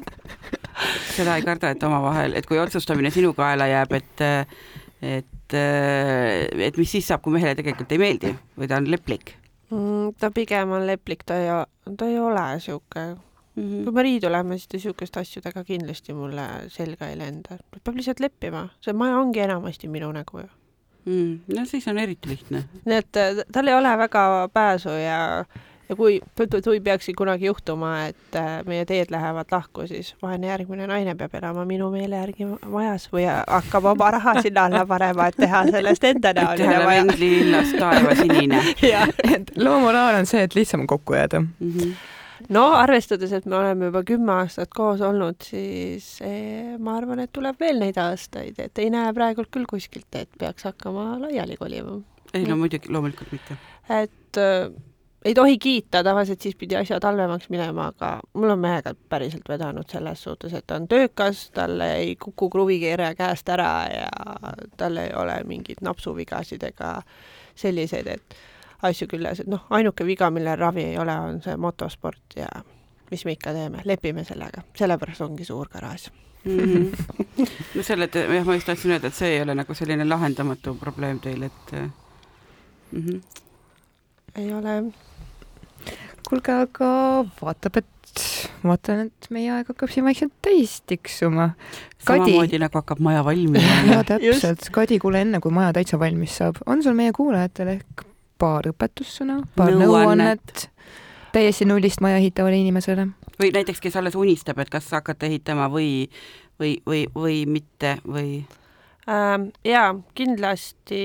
[1.17, 4.27] seda ei karda, et omavahel, et kui otsustamine sinu kaela jääb, et
[4.97, 9.35] et, et mis siis saab, kui mehele tegelikult ei meeldi või ta on leplik
[9.71, 11.49] Mm, ta pigem on leplik, ta ei,
[11.97, 13.17] ta ei ole sihuke mm?
[13.55, 13.95] kui -hmm.
[13.95, 17.57] me riidu läheme, siis ta niisuguste asjadega kindlasti mulle selga ei lenda.
[17.83, 20.49] peab lihtsalt leppima, see maja ongi enamasti minu nägu ju.
[21.05, 22.63] Mm, no siis on eriti lihtne.
[22.85, 25.45] nii et äh, tal ei ole väga pääsu ja,
[25.89, 26.19] ja kui,
[26.63, 31.35] kui peakski kunagi juhtuma, et äh, meie teed lähevad lahku, siis vaene järgmine naine peab
[31.39, 36.09] elama minu meele järgi majas või hakkab oma raha sinna alla panema, et teha sellest
[36.11, 36.83] enda teha näoline maja.
[36.83, 38.61] lavendlilillast taevasinine
[38.93, 41.39] jah, et loo moraal on see, et lihtsam on kokku jääda.
[41.41, 41.71] mm.
[41.71, 41.93] -hmm.
[42.49, 47.31] no arvestades, et me oleme juba kümme aastat koos olnud, siis eh, ma arvan, et
[47.33, 52.01] tuleb veel neid aastaid, et ei näe praegult küll kuskilt, et peaks hakkama laiali kolima.
[52.33, 53.57] ei no muidugi, loomulikult mitte.
[53.89, 54.71] et äh,
[55.27, 59.89] ei tohi kiita, tavaliselt siis pidi asjad halvemaks minema, aga mul on mehega päriselt vedanud
[59.91, 64.07] selles suhtes, et ta on töökas, tal ei kuku kruvikeere käest ära ja
[64.77, 67.01] tal ei ole mingeid napsuvigasid ega
[67.55, 68.37] selliseid, et
[68.87, 72.47] asju küljes, et noh, ainuke viga, millel ravi ei ole, on see motosport ja
[73.11, 76.09] mis me ikka teeme, lepime sellega, sellepärast ongi suur garaaž.
[76.45, 77.25] Mm -hmm.
[77.75, 81.19] no selle, jah, ma just tahtsin öelda, et see ei ole nagu selline lahendamatu probleem
[81.19, 81.71] teil, et
[82.91, 83.21] mm -hmm.
[84.35, 84.83] ei ole
[86.27, 86.89] kuulge, aga
[87.39, 88.23] vaatab, et
[88.65, 91.51] vaatan, et meie aeg hakkab siin vaikselt täis tiksuma.
[92.03, 93.77] Kadi, samamoodi nagu hakkab maja valmima.
[93.93, 98.05] ja täpselt, Kadi, kuule enne kui maja täitsa valmis saab, on sul meie kuulajatele ehk
[98.41, 100.67] paar õpetussõna, paar Nõuannet.
[101.33, 103.09] täiesti nullist maja ehitavale inimesele?
[103.37, 106.07] või näiteks, kes alles unistab, et kas hakata ehitama või,
[106.57, 108.39] või, või, või mitte või
[109.07, 110.97] Ähm, jaa, kindlasti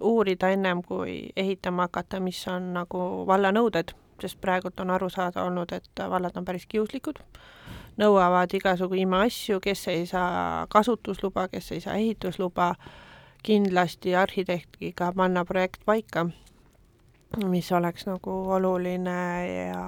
[0.00, 3.92] uurida ennem kui ehitama hakata, mis on nagu valla nõuded,
[4.22, 7.20] sest praegult on aru saada olnud, et vallad on päris kiuslikud,
[8.00, 12.74] nõuavad igasugu imeasju, kes ei saa kasutusluba, kes ei saa ehitusluba,
[13.42, 16.26] kindlasti arhitektiga panna projekt paika,
[17.46, 19.84] mis oleks nagu oluline ja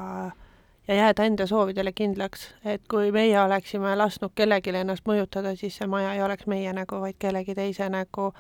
[0.89, 5.87] ja jääda enda soovidele kindlaks, et kui meie oleksime lasknud kellelgi ennast mõjutada, siis see
[5.87, 8.33] maja ei oleks meie nägu, vaid kellegi teise nägu.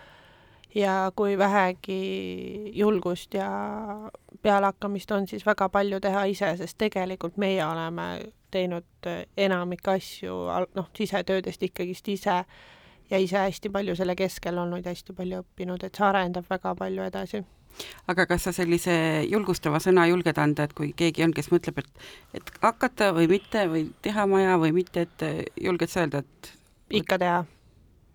[0.75, 3.51] Ja kui vähegi julgust ja
[4.43, 8.09] pealehakkamist on, siis väga palju teha ise, sest tegelikult meie oleme
[8.51, 10.37] teinud enamik asju,
[10.75, 12.45] noh, sisetöödest ikkagist ise
[13.11, 16.75] ja ise hästi palju selle keskel olnud ja hästi palju õppinud, et see arendab väga
[16.79, 17.45] palju edasi
[18.11, 18.95] aga kas sa sellise
[19.31, 22.07] julgustava sõna julged anda, et kui keegi on, kes mõtleb, et,
[22.37, 26.53] et hakata või mitte või teha maja või mitte, et julged sa öelda, et
[27.01, 27.43] ikka teha.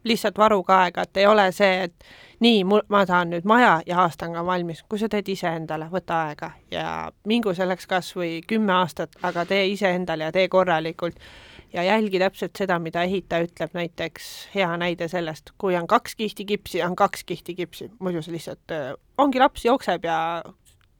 [0.07, 2.05] lihtsalt varuge aega, et ei ole see, et
[2.39, 4.83] nii, mul, ma tahan nüüd maja ja aastaga valmis.
[4.89, 9.67] kui sa teed iseendale, võta aega ja mingu selleks kas või kümme aastat, aga tee
[9.73, 11.19] iseendale ja tee korralikult
[11.73, 16.45] ja jälgi täpselt seda, mida ehitaja ütleb, näiteks hea näide sellest, kui on kaks kihti
[16.45, 20.43] kipsi, on kaks kihti kipsi, muidu see lihtsalt äh, ongi laps jookseb ja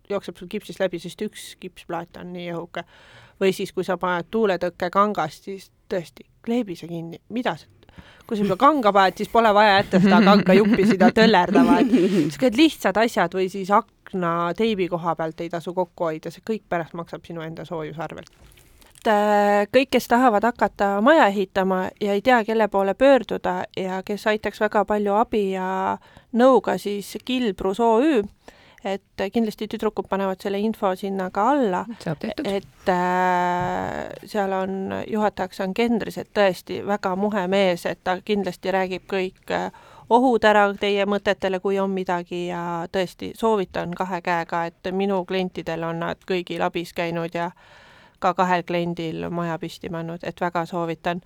[0.10, 2.84] jookseb sul kipsist läbi, sest üks kipsplaat on nii õhuke.
[3.40, 7.77] või siis, kui sa paned tuuletõkke kangast, siis tõesti, kleebi see kinni, mida see
[8.28, 13.00] kui juba kanga paned, siis pole vaja jätta seda kangajuppi sinna töllerdama, et niisugused lihtsad
[13.00, 17.26] asjad või siis akna teibi koha pealt ei tasu kokku hoida, see kõik pärast maksab
[17.28, 18.32] sinu enda soojusarvelt.
[18.98, 24.02] Et äh, kõik, kes tahavad hakata maja ehitama ja ei tea, kelle poole pöörduda ja
[24.04, 25.98] kes aitaks väga palju abi ja
[26.36, 28.26] nõuga, siis Kilbrus OÜ,
[28.94, 31.86] et kindlasti tüdrukud panevad selle info sinna ka alla.
[32.44, 38.72] et äh, seal on, juhatajaks on Kendris, et tõesti väga muhe mees, et ta kindlasti
[38.72, 39.72] räägib kõik äh,
[40.10, 45.84] ohud ära teie mõtetele, kui on midagi ja tõesti soovitan kahe käega, et minu klientidel
[45.84, 47.52] on nad kõigil abis käinud ja
[48.20, 51.22] ka kahel kliendil maja püsti pannud, et väga soovitan.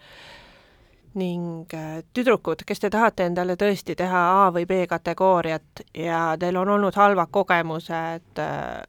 [1.14, 6.58] Ning äh, tüdrukud, kes te tahate endale tõesti teha A või B kategooriat ja teil
[6.62, 8.82] on olnud halvad kogemused äh,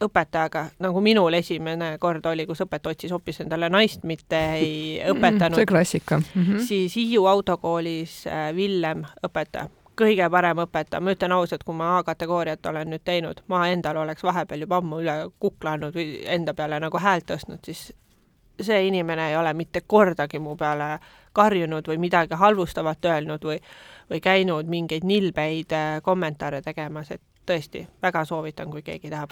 [0.00, 4.72] õpetajaga, nagu minul esimene kord oli, kus õpetaja otsis hoopis endale naist, mitte ei
[5.12, 5.60] õpetanud.
[5.60, 6.46] see klassika mm.
[6.46, 6.64] -hmm.
[6.66, 9.68] siis Hiiu autokoolis äh, Villem õpetaja
[10.00, 14.24] kõige parem õpetaja, ma ütlen ausalt, kui ma A-kategooriat olen nüüd teinud, ma endal oleks
[14.24, 17.90] vahepeal juba ammu üle kuklanud või enda peale nagu häält tõstnud, siis
[18.60, 20.98] see inimene ei ole mitte kordagi mu peale
[21.32, 23.58] karjunud või midagi halvustavat öelnud või,
[24.10, 29.30] või käinud mingeid nilbeid äh, kommentaare tegemas, et tõesti, väga soovitan, kui keegi tahab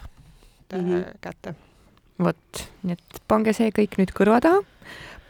[0.72, 1.04] mm -hmm.
[1.20, 1.54] kätte.
[2.22, 4.62] vot, nii et pange see kõik nüüd kõrva taha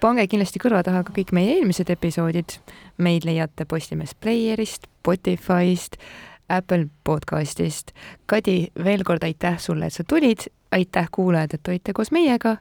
[0.00, 2.58] pange kindlasti kõrva taha ka kõik meie eelmised episoodid.
[2.98, 5.96] meid leiate Postimees Playerist, Spotify'st,
[6.48, 7.92] Apple podcastist.
[8.26, 12.56] Kadi, veel kord aitäh sulle, et sa tulid, aitäh kuulajad, et olite koos meiega.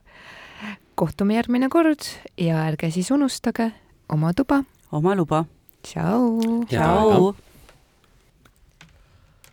[0.97, 2.07] Kohtume järgmine kord
[2.41, 3.69] ja ärge siis unustage
[4.09, 4.63] oma tuba.
[4.91, 5.45] oma luba.
[5.85, 6.65] tšau.
[6.69, 7.33] tšau.